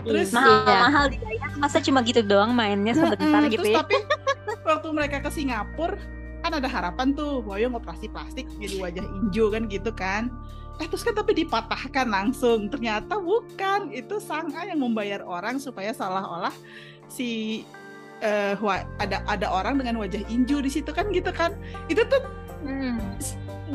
terus 0.00 0.30
Iya. 0.30 0.38
Mahal-mahal 0.38 1.04
dibayar, 1.08 1.48
masa 1.56 1.78
cuma 1.78 2.02
gitu 2.02 2.20
doang 2.20 2.50
mainnya 2.50 2.92
sebentar 2.92 3.18
Mm-mm, 3.40 3.50
gitu 3.50 3.62
terus 3.62 3.72
ya? 3.72 3.78
tapi 3.82 3.96
waktu 4.68 4.88
mereka 4.90 5.16
ke 5.20 5.30
Singapura 5.30 5.98
kan 6.38 6.54
ada 6.54 6.66
harapan 6.66 7.12
tuh 7.12 7.42
Hwayong 7.42 7.74
operasi 7.74 8.06
plastik 8.06 8.46
jadi 8.56 8.78
wajah 8.78 9.04
Injo 9.04 9.48
kan 9.48 9.66
gitu 9.66 9.90
kan 9.90 10.30
eh 10.78 10.86
terus 10.86 11.02
kan 11.02 11.10
tapi 11.12 11.34
dipatahkan 11.34 12.06
langsung 12.06 12.66
ternyata 12.66 13.18
bukan 13.18 13.90
itu 13.90 14.18
Sang 14.18 14.54
A 14.54 14.62
yang 14.64 14.78
membayar 14.78 15.18
orang 15.20 15.58
supaya 15.58 15.90
seolah-olah 15.90 16.54
si 17.06 17.62
eh, 18.20 18.54
Hwa- 18.54 18.86
ada 18.98 19.26
ada 19.26 19.46
orang 19.48 19.74
dengan 19.76 19.98
wajah 19.98 20.22
Injo 20.28 20.58
di 20.58 20.70
situ 20.70 20.90
kan 20.90 21.10
gitu 21.10 21.30
kan 21.30 21.54
itu 21.86 22.02
tuh 22.04 22.22
Hmm. 22.58 22.98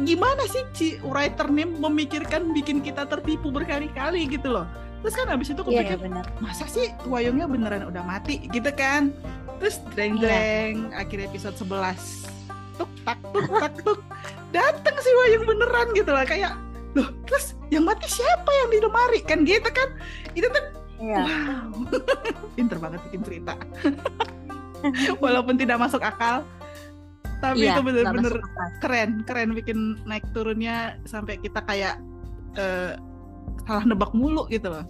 Gimana 0.02 0.44
sih 0.46 0.66
si 0.74 0.88
writer 1.02 1.46
nih 1.48 1.70
memikirkan 1.70 2.50
bikin 2.52 2.82
kita 2.82 3.06
tertipu 3.06 3.50
berkali-kali 3.50 4.26
gitu 4.28 4.50
loh. 4.50 4.66
Terus 5.02 5.14
kan 5.14 5.28
abis 5.30 5.52
itu 5.52 5.60
aku 5.60 5.70
Iya, 5.70 5.84
pikir 5.86 6.00
benar. 6.02 6.26
masa 6.40 6.66
sih 6.66 6.90
Wayongnya 7.04 7.46
beneran 7.46 7.84
udah 7.86 8.02
mati? 8.02 8.42
gitu 8.50 8.72
kan. 8.72 9.14
Terus 9.60 9.78
dreng 9.94 10.18
dreng 10.18 10.90
akhir 10.92 11.30
episode 11.30 11.56
11 11.56 12.26
tuk 12.74 12.90
tak 13.06 13.20
tuk 13.30 13.46
tak 13.54 13.74
tuk. 13.80 14.00
Datang 14.50 14.96
si 14.98 15.10
Wayong 15.14 15.46
beneran 15.46 15.88
gitu 15.94 16.10
lah 16.10 16.26
kayak 16.26 16.58
loh 16.94 17.10
terus 17.26 17.54
yang 17.68 17.84
mati 17.84 18.06
siapa 18.06 18.50
yang 18.50 18.70
di 18.70 18.80
lemari? 18.80 19.20
Kan 19.22 19.46
gitu 19.46 19.70
kan. 19.70 19.90
Itu 20.34 20.48
tuh 20.48 20.66
Iya. 20.98 21.20
wow. 21.20 21.84
Pinter 22.56 22.78
banget 22.80 23.00
bikin 23.06 23.22
cerita. 23.22 23.54
Walaupun 25.24 25.56
tidak 25.56 25.80
masuk 25.80 26.00
akal 26.00 26.44
tapi 27.44 27.68
Iya, 27.68 27.76
itu 27.76 27.82
bener-bener 27.84 28.34
keren 28.80 29.10
keren 29.28 29.52
bikin 29.52 30.00
naik 30.08 30.24
turunnya 30.32 30.96
sampai 31.04 31.36
kita 31.38 31.60
kayak 31.60 32.00
eh, 32.56 32.96
salah 33.68 33.84
nebak 33.84 34.16
mulu 34.16 34.48
gitu 34.48 34.72
loh 34.72 34.88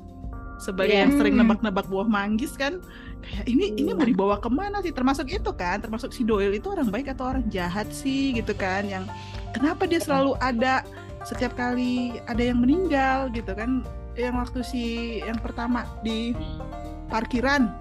sebagai 0.62 0.94
Iya. 0.94 1.02
yang 1.10 1.12
sering 1.18 1.34
Hmm. 1.34 1.42
nebak-nebak 1.50 1.90
buah 1.90 2.06
manggis 2.06 2.54
kan 2.54 2.78
kayak 3.20 3.46
ini 3.50 3.74
ini 3.74 3.90
Iya. 3.90 3.98
mau 3.98 4.06
dibawa 4.06 4.36
ke 4.38 4.48
mana 4.48 4.80
sih 4.80 4.94
termasuk 4.94 5.28
itu 5.28 5.50
kan 5.52 5.82
termasuk 5.82 6.14
si 6.14 6.22
Doyle 6.22 6.54
itu 6.54 6.70
orang 6.70 6.88
baik 6.88 7.10
atau 7.10 7.34
orang 7.34 7.44
jahat 7.50 7.90
sih 7.90 8.38
gitu 8.38 8.54
kan 8.54 8.86
yang 8.86 9.04
kenapa 9.52 9.90
dia 9.90 9.98
selalu 9.98 10.38
ada 10.38 10.86
setiap 11.24 11.58
kali 11.58 12.22
ada 12.30 12.44
yang 12.44 12.62
meninggal 12.62 13.34
gitu 13.34 13.50
kan 13.56 13.82
yang 14.14 14.38
waktu 14.38 14.62
si 14.62 14.84
yang 15.20 15.42
pertama 15.42 15.90
di 16.06 16.38
parkiran 17.10 17.74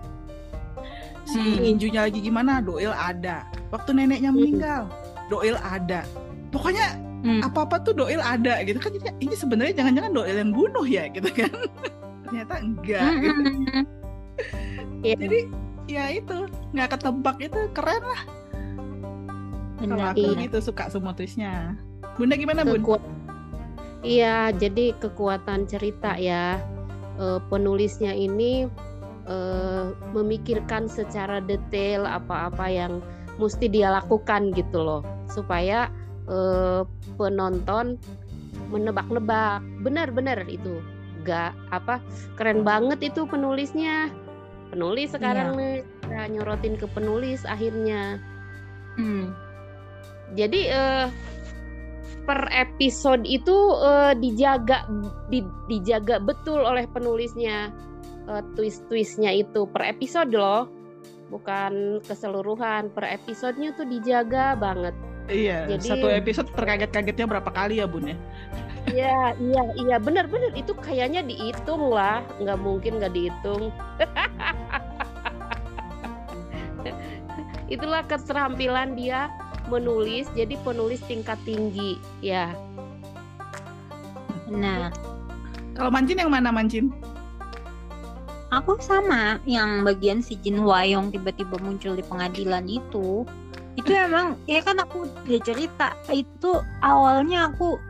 si 1.22 1.38
Hmm. 1.38 1.68
Injunya 1.76 2.00
lagi 2.02 2.18
gimana 2.18 2.58
Doyle 2.58 2.94
ada 2.94 3.46
waktu 3.72 3.90
neneknya 3.90 4.30
meninggal 4.30 4.87
Doyle 5.26 5.58
ada 5.58 6.04
pokoknya 6.48 6.94
Hmm. 7.22 7.38
apa-apa 7.40 7.78
tuh 7.80 7.94
Doil 7.94 8.18
ada 8.18 8.58
gitu 8.61 8.76
kan 8.76 8.90
jadi 8.90 9.14
ini 9.16 9.30
sebenarnya 9.32 9.78
jangan-jangan 9.78 10.11
Doil 10.12 10.37
yang 10.37 10.50
bunuh 10.50 10.82
ya 10.82 11.06
gitu 11.08 11.30
kan 11.30 11.54
ternyata 12.26 12.54
enggak 12.58 13.11
gitu. 13.16 13.30
Hmm. 13.30 13.85
Iya. 15.00 15.14
jadi 15.16 15.38
ya 15.87 16.04
itu 16.12 16.37
nggak 16.72 16.88
ketebak 16.92 17.37
itu 17.40 17.61
keren 17.72 18.02
lah 18.02 18.22
kalau 19.78 19.98
aku 20.04 20.18
benar. 20.24 20.42
gitu 20.42 20.58
suka 20.62 20.85
semua 20.88 21.11
twistnya 21.11 21.78
Bunda 22.12 22.35
gimana 22.35 22.62
Bun? 22.62 22.78
Kekuat- 22.78 23.11
Iya, 24.02 24.50
jadi 24.50 24.98
kekuatan 24.98 25.64
cerita 25.64 26.18
ya. 26.18 26.58
Eh, 27.14 27.40
penulisnya 27.46 28.11
ini 28.11 28.66
eh, 29.24 29.85
memikirkan 30.11 30.90
secara 30.90 31.38
detail 31.40 32.02
apa-apa 32.02 32.66
yang 32.66 32.98
mesti 33.40 33.68
dia 33.68 33.88
lakukan 33.92 34.53
gitu 34.53 34.83
loh, 34.83 35.03
supaya 35.29 35.88
eh, 36.29 36.83
penonton 37.16 37.97
menebak-nebak. 38.68 39.64
Benar-benar 39.85 40.45
itu, 40.49 40.81
gak 41.25 41.53
apa 41.73 42.01
keren 42.37 42.64
banget 42.66 43.12
itu 43.12 43.25
penulisnya. 43.29 44.12
Penulis 44.73 45.12
sekarang 45.12 45.61
nih 45.61 45.85
kita 46.01 46.33
nyorotin 46.33 46.81
ke 46.81 46.88
penulis 46.97 47.45
akhirnya. 47.45 48.16
Hmm. 48.97 49.37
Jadi 50.33 50.73
eh, 50.73 51.07
per 52.25 52.49
episode 52.49 53.29
itu 53.29 53.57
eh, 53.85 54.16
dijaga 54.16 54.88
di- 55.29 55.45
dijaga 55.68 56.16
betul 56.25 56.64
oleh 56.64 56.88
penulisnya 56.88 57.68
eh, 58.33 58.42
twist-twistnya 58.57 59.45
itu 59.45 59.68
per 59.68 59.85
episode 59.85 60.33
loh, 60.33 60.73
bukan 61.33 62.05
keseluruhan. 62.05 62.92
Per 62.92 63.09
episodenya 63.09 63.73
tuh 63.73 63.88
dijaga 63.88 64.53
banget. 64.55 64.92
iya 65.31 65.71
Jadi- 65.71 65.88
satu 65.88 66.11
episode 66.11 66.51
terkaget-kagetnya 66.53 67.31
berapa 67.31 67.47
kali 67.49 67.79
ya 67.79 67.87
Bun 67.87 68.11
ya 68.11 68.18
Iya 68.90 69.38
iya 69.38 69.62
iya 69.79 69.97
benar-benar 70.03 70.51
itu 70.59 70.75
kayaknya 70.75 71.23
dihitung 71.23 71.95
lah, 71.95 72.27
nggak 72.42 72.59
mungkin 72.59 72.99
nggak 72.99 73.14
dihitung. 73.14 73.71
Itulah 77.73 78.03
keterampilan 78.11 78.99
dia 78.99 79.31
menulis, 79.71 80.27
jadi 80.35 80.59
penulis 80.66 80.99
tingkat 81.07 81.38
tinggi 81.47 81.97
ya. 82.21 82.51
Benar. 84.51 84.90
kalau 85.73 85.88
Mancin 85.88 86.21
yang 86.21 86.29
mana 86.29 86.53
Mancin? 86.53 86.92
Aku 88.53 88.77
sama 88.85 89.41
yang 89.49 89.81
bagian 89.81 90.21
si 90.21 90.37
Jin 90.45 90.61
Hwayong 90.61 91.09
tiba-tiba 91.09 91.57
muncul 91.65 91.97
di 91.97 92.05
pengadilan 92.05 92.69
itu. 92.69 93.25
Itu 93.81 93.91
emang 93.97 94.37
ya 94.45 94.61
kan 94.61 94.77
aku 94.77 95.09
udah 95.09 95.41
cerita 95.41 95.97
itu 96.12 96.61
awalnya 96.85 97.49
aku 97.49 97.81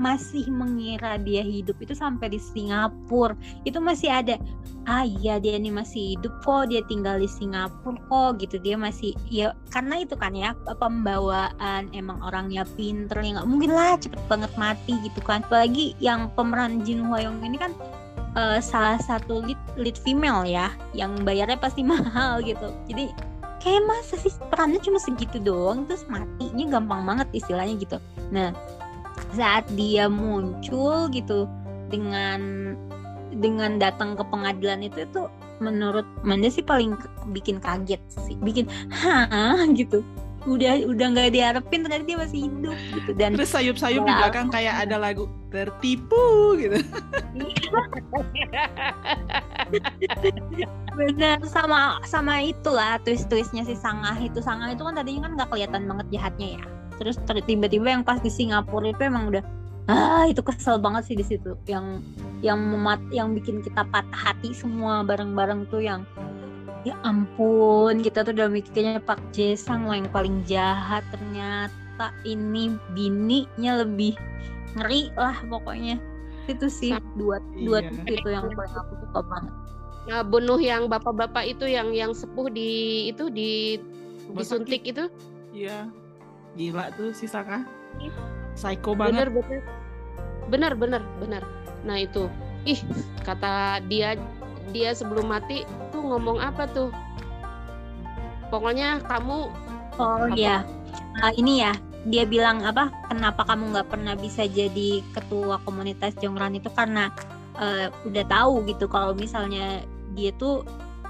masih 0.00 0.48
mengira 0.48 1.20
dia 1.20 1.44
hidup 1.44 1.76
itu 1.84 1.92
sampai 1.92 2.32
di 2.32 2.40
Singapura. 2.40 3.36
Itu 3.68 3.76
masih 3.84 4.08
ada 4.08 4.40
ah 4.88 5.04
iya 5.04 5.36
dia 5.36 5.60
ini 5.60 5.68
masih 5.68 6.16
hidup 6.16 6.32
kok 6.46 6.72
dia 6.72 6.80
tinggal 6.88 7.20
di 7.20 7.28
Singapura 7.28 8.00
kok 8.08 8.40
gitu 8.40 8.56
dia 8.56 8.78
masih 8.78 9.12
ya 9.28 9.52
karena 9.74 10.00
itu 10.00 10.14
kan 10.16 10.32
ya 10.32 10.56
pembawaan 10.78 11.90
emang 11.90 12.22
orangnya 12.22 12.62
pinter 12.78 13.18
ya 13.18 13.36
nggak 13.36 13.50
mungkin 13.50 13.74
lah 13.74 13.98
cepet 13.98 14.22
banget 14.30 14.52
mati 14.54 14.94
gitu 15.02 15.18
kan 15.26 15.42
apalagi 15.42 15.92
yang 15.98 16.30
pemeran 16.38 16.86
Jin 16.86 17.02
Hwayong 17.04 17.42
ini 17.42 17.58
kan 17.58 17.74
eh, 18.36 18.60
salah 18.60 19.00
satu 19.00 19.42
lead 19.42 19.60
lead 19.80 19.96
female 19.98 20.44
ya 20.44 20.70
yang 20.92 21.16
bayarnya 21.24 21.58
pasti 21.58 21.82
mahal 21.92 22.44
gitu. 22.44 22.70
Jadi 22.86 23.10
kayak 23.64 23.82
masa 23.88 24.14
sih 24.20 24.30
perannya 24.52 24.78
cuma 24.78 25.00
segitu 25.00 25.40
doang 25.42 25.88
terus 25.88 26.06
matinya 26.06 26.78
gampang 26.78 27.02
banget 27.02 27.28
istilahnya 27.34 27.74
gitu. 27.80 27.96
Nah 28.30 28.52
saat 29.32 29.64
dia 29.74 30.06
muncul 30.06 31.08
gitu 31.10 31.48
dengan 31.88 32.72
dengan 33.36 33.80
datang 33.80 34.14
ke 34.14 34.22
pengadilan 34.28 34.84
itu 34.84 35.04
itu 35.08 35.22
menurut 35.56 36.04
Manda 36.20 36.52
sih 36.52 36.60
paling 36.60 36.94
bikin 37.32 37.58
kaget 37.58 38.00
sih. 38.12 38.36
Bikin 38.38 38.68
hah? 38.92 39.64
gitu 39.80 40.04
udah 40.46 40.86
udah 40.86 41.06
nggak 41.12 41.34
diharapin 41.34 41.82
ternyata 41.82 42.06
dia 42.06 42.18
masih 42.18 42.46
hidup 42.46 42.78
gitu. 42.94 43.10
Dan 43.18 43.34
terus 43.34 43.50
sayup-sayup 43.50 44.06
di 44.06 44.14
belakang 44.14 44.48
kayak 44.48 44.86
ada 44.86 44.96
lagu 44.96 45.26
tertipu 45.50 46.56
gitu. 46.56 46.78
Bener 50.96 51.36
sama 51.44 52.00
sama 52.06 52.40
itulah 52.40 52.96
twist 53.02 53.26
twistnya 53.28 53.66
si 53.66 53.74
Sangah 53.74 54.16
itu. 54.22 54.38
Sangah 54.40 54.70
itu 54.72 54.86
kan 54.86 54.94
tadinya 54.94 55.28
kan 55.28 55.32
nggak 55.36 55.48
kelihatan 55.50 55.82
banget 55.90 56.06
jahatnya 56.14 56.48
ya. 56.56 56.64
Terus 56.96 57.20
ter- 57.28 57.44
tiba-tiba 57.44 57.92
yang 57.92 58.02
pas 58.06 58.22
di 58.22 58.30
Singapura 58.32 58.88
itu 58.94 59.02
emang 59.04 59.28
udah 59.34 59.44
ah 59.86 60.26
itu 60.26 60.42
kesel 60.42 60.78
banget 60.78 61.10
sih 61.10 61.16
di 61.18 61.26
situ. 61.26 61.58
Yang 61.68 62.06
yang 62.40 62.58
memat 62.62 63.02
yang 63.10 63.34
bikin 63.34 63.60
kita 63.60 63.84
patah 63.90 64.32
hati 64.32 64.54
semua 64.54 65.02
bareng-bareng 65.02 65.68
tuh 65.68 65.82
yang 65.82 66.06
ya 66.86 66.94
ampun 67.02 67.98
kita 67.98 68.22
tuh 68.22 68.30
udah 68.30 68.46
mikirnya 68.46 69.02
Pak 69.02 69.18
Jesang 69.34 69.90
yang 69.90 70.06
paling 70.14 70.46
jahat. 70.46 71.02
Ternyata 71.10 72.14
ini 72.22 72.78
bininya 72.94 73.82
lebih 73.82 74.14
ngeri 74.78 75.10
lah 75.18 75.34
pokoknya. 75.50 75.98
Itu 76.46 76.70
sih 76.70 76.94
dua 77.18 77.42
dua 77.66 77.82
iya. 77.82 77.90
itu 78.06 78.28
yang 78.30 78.46
paling 78.54 78.74
aku 78.78 78.94
suka 79.02 79.20
banget. 79.26 79.54
Nah, 80.06 80.22
bunuh 80.22 80.62
yang 80.62 80.86
bapak-bapak 80.86 81.50
itu 81.50 81.66
yang 81.66 81.90
yang 81.90 82.14
sepuh 82.14 82.46
di 82.46 83.10
itu 83.10 83.26
di 83.26 83.82
disuntik 84.38 84.86
itu? 84.86 85.10
Iya. 85.50 85.90
Gila 86.54 86.94
tuh 86.94 87.10
si 87.10 87.26
Saka 87.26 87.66
psycho 88.54 88.94
banget. 88.94 89.26
bener 89.26 89.28
bener. 89.34 89.62
Bener 90.46 90.72
bener 90.78 91.02
bener. 91.18 91.42
Nah 91.82 91.98
itu. 91.98 92.30
Ih 92.62 92.78
kata 93.26 93.82
dia 93.90 94.14
dia 94.70 94.94
sebelum 94.94 95.26
mati 95.30 95.66
ngomong 96.12 96.38
apa 96.38 96.68
tuh? 96.70 96.90
Pokoknya 98.52 99.02
kamu 99.04 99.50
oh 99.98 100.26
iya. 100.34 100.62
Uh, 101.16 101.32
ini 101.34 101.64
ya 101.64 101.72
dia 102.06 102.22
bilang 102.22 102.62
apa 102.62 102.92
kenapa 103.10 103.42
kamu 103.42 103.74
nggak 103.74 103.88
pernah 103.90 104.14
bisa 104.14 104.46
jadi 104.46 105.02
ketua 105.10 105.58
komunitas 105.66 106.14
Jongran 106.22 106.54
itu 106.54 106.70
karena 106.70 107.10
uh, 107.58 107.90
udah 108.06 108.24
tahu 108.30 108.62
gitu 108.70 108.86
kalau 108.86 109.16
misalnya 109.16 109.82
dia 110.14 110.30
tuh 110.38 110.62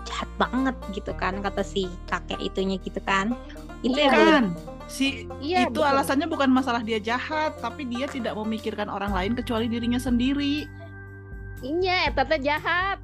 jahat 0.06 0.30
banget 0.38 0.76
gitu 0.94 1.12
kan 1.18 1.42
kata 1.42 1.60
si 1.60 1.90
kakek 2.08 2.40
itunya 2.40 2.80
gitu 2.80 2.98
kan. 3.04 3.36
Itu 3.84 3.98
iya. 4.00 4.10
kan? 4.10 4.44
si 4.86 5.26
iya, 5.42 5.66
itu 5.66 5.82
betul. 5.82 5.90
alasannya 5.90 6.30
bukan 6.30 6.46
masalah 6.46 6.78
dia 6.78 7.02
jahat 7.02 7.58
tapi 7.58 7.82
dia 7.90 8.06
tidak 8.06 8.38
memikirkan 8.38 8.86
orang 8.86 9.10
lain 9.10 9.34
kecuali 9.34 9.66
dirinya 9.66 9.98
sendiri. 9.98 10.70
Iya 11.60 12.14
tata 12.14 12.38
jahat 12.38 13.02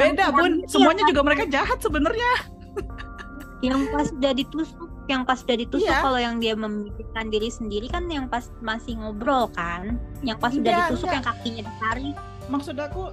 beda 0.00 0.32
bun. 0.34 0.64
semuanya 0.66 1.04
juga 1.06 1.20
mereka 1.26 1.44
jahat 1.48 1.78
sebenarnya. 1.82 2.32
Yang 3.60 3.80
pas 3.92 4.08
udah 4.08 4.32
ditusuk 4.32 4.88
yang 5.10 5.26
pas 5.26 5.42
udah 5.42 5.58
ditusuk 5.58 5.90
iya. 5.90 6.06
kalau 6.06 6.22
yang 6.22 6.38
dia 6.38 6.54
memikirkan 6.54 7.34
diri 7.34 7.50
sendiri 7.50 7.90
kan 7.90 8.06
yang 8.06 8.30
pas 8.30 8.46
masih 8.62 8.94
ngobrol 8.94 9.50
kan? 9.50 9.98
Yang 10.22 10.38
pas 10.38 10.52
udah 10.54 10.70
iya, 10.70 10.80
ditusuk 10.86 11.10
yang 11.10 11.26
kakinya 11.26 11.62
ditarik. 11.66 12.16
Maksud 12.46 12.76
aku 12.78 13.10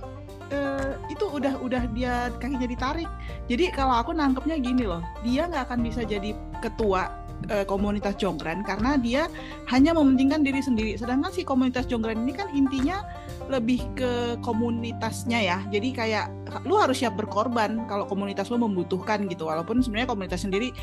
uh, 0.54 0.94
itu 1.10 1.26
udah 1.26 1.58
udah 1.58 1.84
dia 1.98 2.30
kakinya 2.38 2.70
ditarik. 2.70 3.10
Jadi 3.50 3.74
kalau 3.74 3.98
aku 3.98 4.14
nangkepnya 4.14 4.62
gini 4.62 4.86
loh 4.86 5.02
dia 5.26 5.50
nggak 5.50 5.74
akan 5.74 5.80
bisa 5.82 6.06
jadi 6.06 6.38
ketua 6.62 7.10
uh, 7.50 7.66
komunitas 7.66 8.14
Jonggrang 8.18 8.62
karena 8.62 8.98
dia 9.02 9.26
hanya 9.74 9.98
mementingkan 9.98 10.46
diri 10.46 10.62
sendiri. 10.62 10.94
Sedangkan 11.02 11.34
si 11.34 11.42
komunitas 11.42 11.90
Jonggrang 11.90 12.22
ini 12.24 12.34
kan 12.34 12.48
intinya 12.54 13.02
lebih 13.46 13.86
ke 13.94 14.42
komunitasnya 14.42 15.40
ya. 15.40 15.58
Jadi 15.70 15.94
kayak 15.94 16.26
lu 16.66 16.76
harus 16.82 17.00
siap 17.00 17.16
berkorban 17.16 17.86
kalau 17.86 18.10
komunitas 18.10 18.50
lu 18.50 18.60
membutuhkan 18.60 19.30
gitu. 19.30 19.48
Walaupun 19.48 19.80
sebenarnya 19.80 20.10
komunitas 20.10 20.44
sendiri 20.44 20.74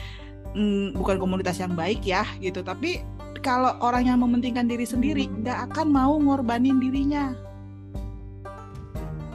mm, 0.54 0.96
bukan 0.96 1.18
komunitas 1.18 1.58
yang 1.60 1.74
baik 1.74 2.06
ya 2.06 2.24
gitu. 2.38 2.62
Tapi 2.62 3.02
kalau 3.44 3.76
orang 3.84 4.08
yang 4.08 4.18
mementingkan 4.24 4.64
diri 4.64 4.88
sendiri 4.88 5.28
hmm. 5.28 5.44
nggak 5.44 5.58
akan 5.70 5.86
mau 5.92 6.16
ngorbanin 6.16 6.80
dirinya. 6.80 7.36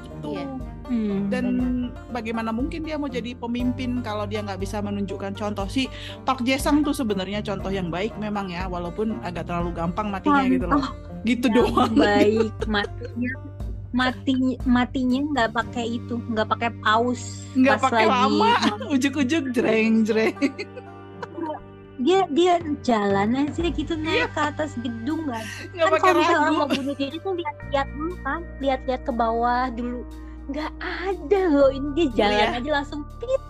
Gitu. 0.01 0.35
Yeah. 0.35 0.49
hmm. 0.89 1.29
dan 1.29 1.45
bagaimana 2.09 2.49
mungkin 2.49 2.81
dia 2.81 2.97
mau 2.97 3.07
jadi 3.07 3.37
pemimpin 3.37 4.01
kalau 4.01 4.25
dia 4.25 4.41
nggak 4.41 4.57
bisa 4.57 4.81
menunjukkan 4.81 5.37
contoh? 5.37 5.69
Si 5.69 5.85
Park 6.25 6.41
Jesang 6.41 6.81
tuh 6.81 6.97
sebenarnya 6.97 7.45
contoh 7.45 7.69
yang 7.69 7.93
baik 7.93 8.17
memang 8.17 8.49
ya 8.49 8.65
walaupun 8.65 9.21
agak 9.21 9.45
terlalu 9.45 9.77
gampang 9.77 10.09
matinya 10.09 10.43
gitu 10.49 10.65
loh 10.65 11.08
gitu 11.25 11.47
doang. 11.51 11.93
baik 11.95 12.53
matinya 12.67 13.31
mati 13.89 14.55
matinya 14.69 15.19
nggak 15.33 15.49
pakai 15.49 15.97
itu 15.97 16.21
nggak 16.29 16.47
pakai 16.47 16.69
paus 16.85 17.43
nggak 17.57 17.81
pakai 17.81 18.05
lama. 18.05 18.53
ujuk-ujuk 18.93 19.49
jreng 19.51 20.05
jreng. 20.05 20.37
Dia 21.99 22.23
dia 22.31 22.63
jalan 22.79 23.35
aja 23.35 23.59
gitu 23.59 23.99
naik 23.99 24.31
ke 24.31 24.39
atas 24.39 24.71
gedung 24.79 25.27
kan 25.27 25.43
kan 25.75 25.99
kalau 25.99 26.23
misalnya 26.23 26.39
orang 26.47 26.55
mau 26.55 26.69
bunuh 26.71 26.95
diri 26.95 27.17
tuh 27.19 27.35
lihat-lihat 27.35 27.87
dulu 27.91 28.15
kan 28.23 28.39
lihat-lihat 28.63 29.01
ke 29.03 29.11
bawah 29.11 29.67
dulu. 29.73 30.07
Nggak 30.49 30.71
ada 30.79 31.41
loh 31.51 31.69
ini 31.73 31.89
dia 31.97 32.07
jalan 32.15 32.39
iya. 32.39 32.55
aja 32.55 32.69
langsung 32.79 33.01
pit 33.19 33.41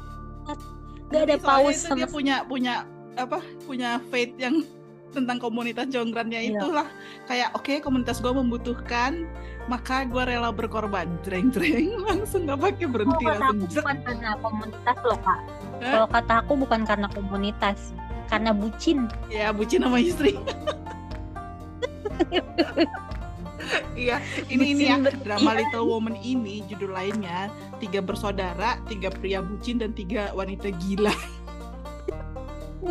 nggak 1.09 1.23
ada 1.25 1.37
paus 1.41 1.77
sama 1.81 2.05
dia 2.05 2.07
punya 2.09 2.35
punya 2.45 2.75
apa 3.17 3.41
punya 3.65 3.97
faith 4.13 4.33
yang 4.37 4.61
tentang 5.11 5.37
komunitas 5.41 5.89
jonggrannya 5.89 6.39
iya. 6.39 6.59
itulah. 6.61 6.87
Kayak 7.25 7.49
oke 7.57 7.65
okay, 7.65 7.77
komunitas 7.81 8.21
gue 8.21 8.33
membutuhkan 8.33 9.25
maka 9.69 10.05
gue 10.05 10.23
rela 10.23 10.49
berkorban. 10.53 11.09
Jreng 11.25 11.53
jreng 11.53 11.99
langsung 12.09 12.45
nggak 12.49 12.59
pakai 12.59 12.87
berhenti 12.89 13.25
oh, 13.25 13.37
langsung 13.37 13.83
bukan 13.85 13.97
karena 14.05 14.29
komunitas 14.41 14.97
loh 15.05 15.19
kak? 15.21 15.39
Kalau 15.79 16.07
kata 16.11 16.33
aku 16.43 16.53
bukan 16.59 16.81
karena 16.83 17.07
komunitas 17.13 17.93
karena 18.29 18.51
bucin. 18.53 19.09
Ya 19.29 19.49
bucin 19.49 19.81
sama 19.83 19.99
istri. 20.01 20.37
Iya, 23.93 24.17
ini 24.47 24.73
ini 24.73 24.83
ya 24.89 24.97
drama 25.21 25.53
iya. 25.53 25.59
Little 25.61 25.85
Woman 25.85 26.15
ini 26.23 26.63
judul 26.71 26.95
lainnya. 26.95 27.51
Tiga 27.83 27.99
bersaudara, 27.99 28.79
tiga 28.87 29.11
pria 29.11 29.43
bucin 29.43 29.77
dan 29.77 29.91
tiga 29.91 30.31
wanita 30.33 30.71
gila. 30.71 31.13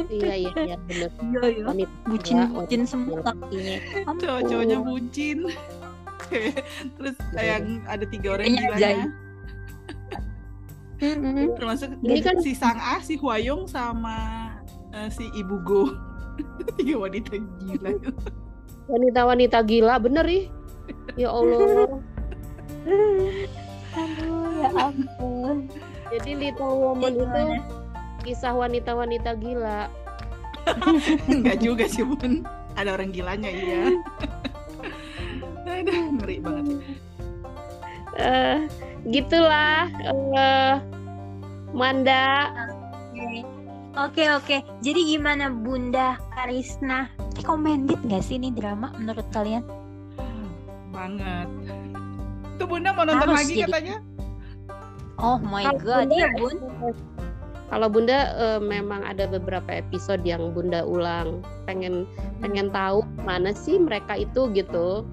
Iya 0.09 0.35
iya 0.37 0.53
iya 0.55 0.77
benar. 0.85 1.11
Iya 1.19 1.47
iya. 1.49 1.65
Wanita 1.65 1.95
bucin 2.09 2.37
bucin 2.53 2.83
semua. 2.85 3.21
kakinya. 3.25 3.77
Cowok-cowoknya 4.05 4.79
bucin. 4.85 5.39
Terus 6.99 7.17
ya, 7.33 7.43
yang 7.57 7.81
ada 7.89 8.05
tiga 8.05 8.29
orang 8.37 8.53
gilanya. 8.53 9.09
Termasuk 11.57 11.89
ini 12.03 12.21
kan 12.21 12.37
si 12.43 12.53
Sang 12.53 12.77
A, 12.77 12.99
si 13.01 13.15
Huayong 13.17 13.71
sama 13.71 14.51
uh, 14.93 15.09
si 15.09 15.31
Ibu 15.31 15.57
Go. 15.63 15.83
Tiga 16.79 16.99
wanita 16.99 17.35
gila. 17.63 17.93
Wanita-wanita 18.91 19.59
gila 19.67 19.95
bener 20.03 20.27
ih. 20.27 20.45
Ya 21.15 21.31
Allah. 21.31 21.87
Aduh 23.99 24.47
ya 24.59 24.71
ampun. 24.91 25.67
Jadi 26.09 26.31
Little 26.41 26.73
Woman 26.73 27.13
ya, 27.15 27.25
itu 27.27 27.78
kisah 28.29 28.53
wanita-wanita 28.53 29.41
gila 29.41 29.89
enggak 31.33 31.65
juga 31.65 31.89
sih 31.89 32.05
bun 32.05 32.45
ada 32.77 32.93
orang 32.93 33.09
gilanya 33.09 33.49
iya 33.49 33.97
ada 35.65 35.93
ngeri 36.13 36.37
banget 36.45 36.65
uh, 38.21 38.59
gitulah 39.09 39.89
uh, 40.37 40.77
Manda 41.73 42.53
Oke 43.99 44.31
oke. 44.31 44.63
Jadi 44.79 45.11
gimana 45.11 45.51
Bunda 45.51 46.23
Karisna? 46.31 47.11
Recommended 47.35 47.99
gak 48.07 48.23
sih 48.23 48.39
ini 48.39 48.55
drama 48.55 48.95
menurut 48.95 49.27
kalian? 49.35 49.67
Banget. 50.95 51.51
Tuh 52.63 52.67
Bunda 52.71 52.95
mau 52.95 53.03
nonton 53.03 53.27
Harus 53.27 53.43
lagi 53.43 53.55
jadi. 53.59 53.67
katanya? 53.67 53.97
Oh 55.19 55.43
my 55.43 55.67
god, 55.83 56.07
Bunda, 56.07 56.15
ya 56.15 56.29
Bun. 56.39 56.57
Kalau 57.69 57.89
Bunda 57.93 58.33
uh, 58.41 58.61
memang 58.61 59.05
ada 59.05 59.29
beberapa 59.29 59.69
episode 59.69 60.25
yang 60.25 60.57
Bunda 60.57 60.85
ulang, 60.89 61.45
pengen 61.69 62.09
pengen 62.41 62.73
tahu 62.73 63.05
mana 63.25 63.53
sih 63.53 63.77
mereka 63.77 64.17
itu 64.17 64.49
gitu. 64.57 65.05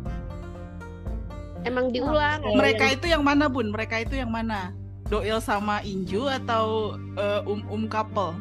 Emang 1.68 1.91
diulang. 1.91 2.46
Okay. 2.46 2.56
Mereka 2.56 2.86
itu 2.96 3.06
yang 3.12 3.24
mana 3.26 3.52
Bun? 3.52 3.74
Mereka 3.76 4.08
itu 4.08 4.15
yang 4.22 4.32
mana? 4.32 4.72
Doil 5.12 5.38
sama 5.44 5.84
Inju 5.84 6.26
atau 6.32 6.98
uh, 7.20 7.41
um 7.46 7.62
um 7.70 7.86
couple? 7.86 8.34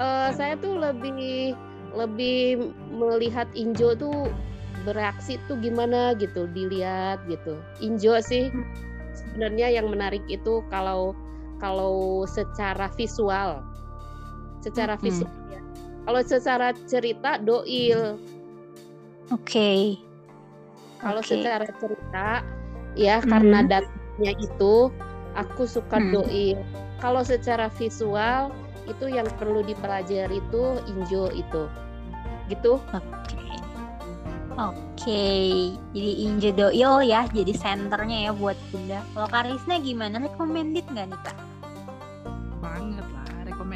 uh, 0.00 0.30
saya 0.34 0.58
tuh 0.58 0.78
lebih 0.78 1.54
lebih 1.94 2.74
melihat 2.90 3.46
Injo 3.54 3.94
tuh 3.94 4.30
bereaksi 4.82 5.38
tuh 5.46 5.56
gimana 5.62 6.12
gitu 6.18 6.50
dilihat 6.50 7.22
gitu 7.30 7.56
Injo 7.78 8.18
sih 8.18 8.50
sebenarnya 9.14 9.70
yang 9.70 9.86
menarik 9.88 10.22
itu 10.26 10.60
kalau 10.68 11.14
kalau 11.64 12.28
secara 12.28 12.92
visual 12.92 13.64
secara 14.60 15.00
visual 15.00 15.32
hmm. 15.32 15.56
ya 15.56 15.60
kalau 16.04 16.20
secara 16.20 16.76
cerita 16.84 17.40
Doil 17.40 18.20
oke 19.32 19.40
okay. 19.40 19.96
kalau 21.00 21.24
okay. 21.24 21.40
secara 21.40 21.64
cerita 21.80 22.28
ya 23.00 23.16
hmm. 23.24 23.32
karena 23.32 23.58
datanya 23.64 24.32
itu 24.36 24.92
aku 25.32 25.64
suka 25.64 25.96
hmm. 25.96 26.12
Doil 26.12 26.60
kalau 27.00 27.24
secara 27.24 27.72
visual 27.80 28.52
itu 28.84 29.08
yang 29.08 29.24
perlu 29.40 29.64
dipelajari 29.64 30.44
itu 30.44 30.62
injo 30.84 31.32
itu 31.32 31.64
gitu 32.52 32.76
oke 32.76 33.00
okay. 33.24 33.56
oke 34.60 34.76
okay. 34.92 35.72
jadi 35.96 36.12
injo 36.28 36.50
doil 36.52 37.00
ya 37.00 37.24
jadi 37.32 37.56
senternya 37.56 38.28
ya 38.28 38.32
buat 38.36 38.60
bunda 38.68 39.00
kalau 39.16 39.28
Karisna 39.32 39.80
gimana 39.80 40.20
recommended 40.20 40.84
nggak 40.92 41.08
nih 41.08 41.20
kak 41.24 41.43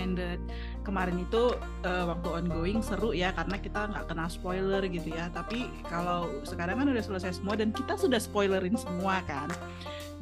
recommended 0.09 0.41
kemarin 0.85 1.21
itu 1.21 1.53
uh, 1.85 2.05
waktu 2.09 2.29
ongoing 2.33 2.81
seru 2.81 3.13
ya 3.13 3.37
karena 3.37 3.61
kita 3.61 3.93
nggak 3.93 4.05
kena 4.09 4.27
spoiler 4.33 4.81
gitu 4.89 5.13
ya. 5.13 5.29
Tapi 5.29 5.69
kalau 5.85 6.33
sekarang 6.49 6.81
kan 6.81 6.89
udah 6.89 7.05
selesai 7.05 7.37
semua 7.37 7.61
dan 7.61 7.77
kita 7.77 8.01
sudah 8.01 8.17
spoilerin 8.17 8.77
semua 8.81 9.21
kan. 9.29 9.53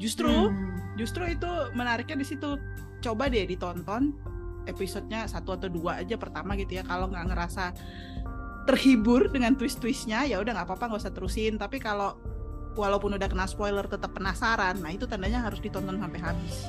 Justru 0.02 0.26
hmm. 0.26 0.98
justru 0.98 1.22
itu 1.30 1.50
menariknya 1.78 2.18
di 2.18 2.26
situ. 2.26 2.58
Coba 2.98 3.30
deh 3.30 3.46
ditonton 3.46 4.10
episodenya 4.66 5.30
satu 5.30 5.54
atau 5.54 5.70
dua 5.70 6.02
aja 6.02 6.18
pertama 6.18 6.58
gitu 6.58 6.82
ya. 6.82 6.82
Kalau 6.82 7.06
nggak 7.06 7.26
ngerasa 7.30 7.64
terhibur 8.66 9.30
dengan 9.30 9.54
twist-twistnya 9.54 10.26
ya 10.26 10.42
udah 10.42 10.50
nggak 10.50 10.66
apa-apa 10.66 10.84
nggak 10.90 11.02
usah 11.06 11.14
terusin. 11.14 11.54
Tapi 11.54 11.78
kalau 11.78 12.18
walaupun 12.74 13.14
udah 13.14 13.30
kena 13.30 13.46
spoiler 13.48 13.88
tetap 13.88 14.12
penasaran 14.12 14.76
nah 14.84 14.92
itu 14.92 15.08
tandanya 15.08 15.46
harus 15.46 15.62
ditonton 15.62 16.02
sampai 16.02 16.18
habis. 16.18 16.66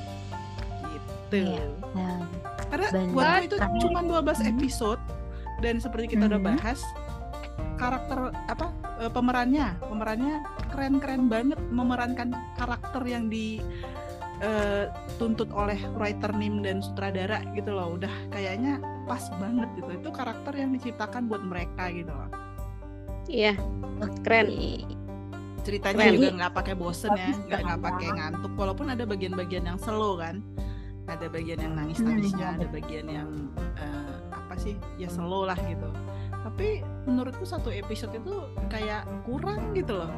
Gitu. 0.94 1.58
Iya. 1.58 1.66
Nah, 1.92 2.24
karena 2.68 2.88
buat 3.12 3.48
itu 3.48 3.56
cuma 3.84 4.00
12 4.04 4.52
episode 4.56 5.02
dan 5.64 5.82
seperti 5.82 6.16
kita 6.16 6.30
udah 6.30 6.42
bahas 6.42 6.80
karakter 7.78 8.34
apa 8.50 8.68
e, 9.00 9.06
pemerannya. 9.08 9.78
Pemerannya 9.86 10.34
keren-keren 10.74 11.30
banget 11.30 11.60
memerankan 11.70 12.34
karakter 12.58 13.06
yang 13.06 13.30
di 13.30 13.62
uh, 14.42 14.90
tuntut 15.22 15.50
oleh 15.54 15.78
writer 15.98 16.34
nim 16.36 16.62
dan 16.66 16.82
sutradara 16.82 17.42
gitu 17.54 17.74
loh. 17.74 17.96
Udah 17.98 18.12
kayaknya 18.34 18.82
pas 19.06 19.24
banget 19.38 19.70
gitu. 19.78 19.90
Itu 20.02 20.10
karakter 20.10 20.54
yang 20.58 20.74
diciptakan 20.74 21.30
buat 21.30 21.46
mereka 21.46 21.90
gitu 21.94 22.12
loh. 22.12 22.30
Iya 23.30 23.54
keren. 24.26 24.48
Ceritanya 25.66 26.06
keren. 26.08 26.16
juga 26.18 26.30
nggak 26.44 26.54
pakai 26.54 26.76
bosen 26.80 27.12
ya 27.12 27.32
nggak 27.34 27.60
nggak 27.60 27.82
pakai 27.84 28.08
ngantuk 28.16 28.54
walaupun 28.56 28.88
ada 28.88 29.04
bagian-bagian 29.04 29.68
yang 29.68 29.80
slow 29.82 30.16
kan 30.16 30.40
ada 31.08 31.26
bagian 31.32 31.60
yang 31.64 31.74
nangis 31.74 32.00
nangisnya 32.04 32.48
hmm. 32.52 32.56
ada 32.60 32.68
bagian 32.70 33.08
yang 33.08 33.30
uh, 33.80 34.16
apa 34.36 34.54
sih 34.60 34.76
ya 35.00 35.08
slow 35.08 35.48
lah 35.48 35.58
gitu 35.68 35.90
tapi 36.44 36.84
menurutku 37.08 37.44
satu 37.44 37.72
episode 37.72 38.12
itu 38.16 38.48
kayak 38.72 39.08
kurang 39.28 39.76
gitu 39.76 40.00
loh 40.04 40.12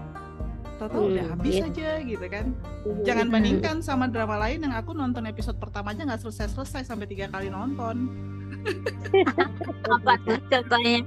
tahu 0.87 1.11
udah 1.11 1.25
hmm, 1.27 1.33
habis 1.35 1.55
yeah. 1.59 1.67
aja 1.67 1.89
gitu 2.07 2.25
kan 2.31 2.45
hmm. 2.87 3.03
jangan 3.03 3.27
bandingkan 3.27 3.77
sama 3.83 4.07
drama 4.07 4.39
lain 4.39 4.63
yang 4.63 4.71
aku 4.71 4.95
nonton 4.95 5.27
episode 5.27 5.59
pertama 5.59 5.91
aja 5.91 6.07
nggak 6.07 6.23
selesai 6.23 6.55
selesai 6.55 6.87
sampai 6.87 7.03
tiga 7.11 7.27
kali 7.27 7.51
nonton 7.51 8.07
apa 9.91 10.13
tuh 10.23 10.39
contohnya 10.47 11.03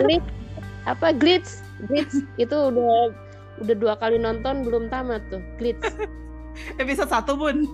glitch 0.00 0.28
apa 0.88 1.06
glitch 1.12 1.50
glitch 1.84 2.24
itu 2.40 2.56
udah 2.56 3.12
udah 3.60 3.76
dua 3.76 3.94
kali 4.00 4.16
nonton 4.16 4.64
belum 4.64 4.88
tamat 4.88 5.20
tuh 5.28 5.42
glitch. 5.60 5.82
Episode 6.82 7.10
satu 7.12 7.36
pun 7.36 7.68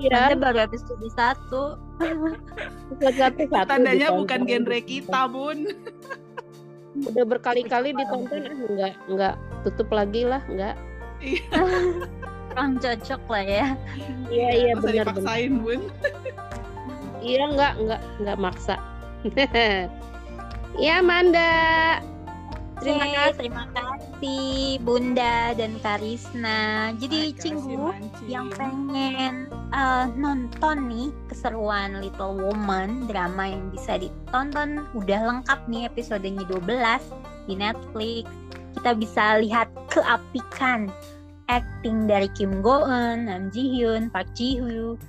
Iya. 0.00 0.32
baru 0.38 0.64
episode 0.64 1.02
satu. 1.12 1.76
episode 2.94 3.16
satu, 3.20 3.40
Tandanya 3.68 4.14
bukan 4.14 4.48
genre 4.48 4.80
kita, 4.80 5.28
Bun. 5.28 5.68
Udah 7.10 7.24
berkali-kali 7.26 7.94
ditonton 7.94 8.50
ah 8.50 8.56
nggak 8.70 8.94
nggak 9.12 9.34
tutup 9.62 9.88
lagi 9.92 10.24
lah 10.24 10.42
nggak. 10.48 10.74
Iya. 11.20 11.42
kurang 12.50 12.82
cocok 12.82 13.22
lah 13.30 13.44
ya. 13.46 13.66
Iya 14.26 14.48
iya 14.58 14.72
benar 14.74 15.06
dipaksain 15.06 15.52
bun. 15.62 15.80
Iya 17.22 17.42
nggak 17.54 17.72
nggak 17.78 18.02
nggak 18.26 18.38
maksa. 18.42 18.76
Ya 20.78 20.98
Manda. 20.98 22.02
Terima 22.82 23.06
kasih, 23.06 23.36
terima 23.38 23.64
kasih 23.70 23.99
Bunda 24.84 25.56
dan 25.56 25.80
Karisna. 25.80 26.92
Jadi 27.00 27.32
Cinggu 27.40 27.96
yang 28.28 28.52
pengen 28.52 29.48
uh, 29.72 30.12
nonton 30.12 30.88
nih 30.88 31.08
keseruan 31.32 32.04
Little 32.04 32.36
Woman 32.36 33.08
drama 33.08 33.48
yang 33.48 33.72
bisa 33.72 33.96
ditonton 33.96 34.84
udah 34.92 35.20
lengkap 35.24 35.60
nih 35.72 35.88
episodenya 35.88 36.44
12 36.48 36.68
di 37.48 37.54
Netflix. 37.56 38.28
Kita 38.76 38.92
bisa 38.94 39.40
lihat 39.40 39.72
keapikan 39.88 40.92
acting 41.50 42.06
dari 42.06 42.30
Kim 42.38 42.62
Go 42.62 42.86
Eun, 42.86 43.26
Nam 43.26 43.50
Ji 43.50 43.66
Hyun, 43.72 44.12
Park 44.12 44.30
Ji 44.38 44.60
Hyo, 44.62 45.00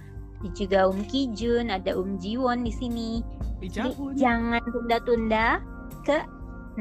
juga 0.58 0.90
Um 0.90 1.06
Ki 1.06 1.30
Jun, 1.38 1.70
ada 1.70 1.94
Um 1.94 2.18
Ji 2.18 2.42
Won 2.42 2.66
di 2.66 2.74
sini. 2.74 3.22
Jadi, 3.62 3.94
jangan 4.18 4.64
tunda-tunda 4.66 5.62
ke 6.02 6.18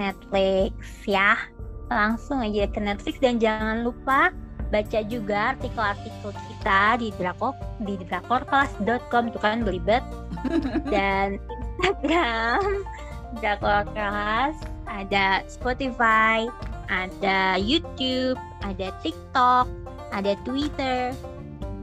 Netflix 0.01 0.73
ya. 1.05 1.37
Langsung 1.91 2.41
aja 2.41 2.71
ke 2.71 2.79
Netflix 2.79 3.19
dan 3.19 3.43
jangan 3.43 3.83
lupa 3.83 4.31
baca 4.71 5.01
juga 5.11 5.59
artikel-artikel 5.59 6.31
kita 6.31 7.03
di 7.03 7.11
drakor 7.19 7.59
di 7.83 7.99
drakorkelas.com 8.07 9.35
itu 9.35 9.39
kan 9.43 9.67
belibet 9.67 10.05
dan 10.95 11.43
Instagram 11.83 12.87
drakor 13.43 13.83
kelas 13.93 14.55
ada 14.87 15.43
Spotify 15.51 16.47
ada 16.87 17.59
YouTube 17.59 18.39
ada 18.63 18.95
TikTok 19.03 19.67
ada 20.15 20.39
Twitter 20.47 21.11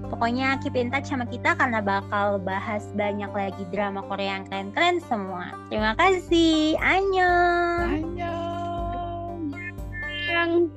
Pokoknya 0.07 0.55
keep 0.63 0.79
in 0.79 0.87
touch 0.87 1.11
sama 1.11 1.27
kita 1.27 1.51
karena 1.59 1.83
bakal 1.83 2.39
bahas 2.39 2.87
banyak 2.95 3.27
lagi 3.27 3.63
drama 3.75 3.99
Korea 4.07 4.39
yang 4.39 4.47
keren-keren 4.47 5.03
semua. 5.03 5.51
Terima 5.67 5.99
kasih. 5.99 6.79
Annyeong 6.79 8.15
sayang. 10.28 10.67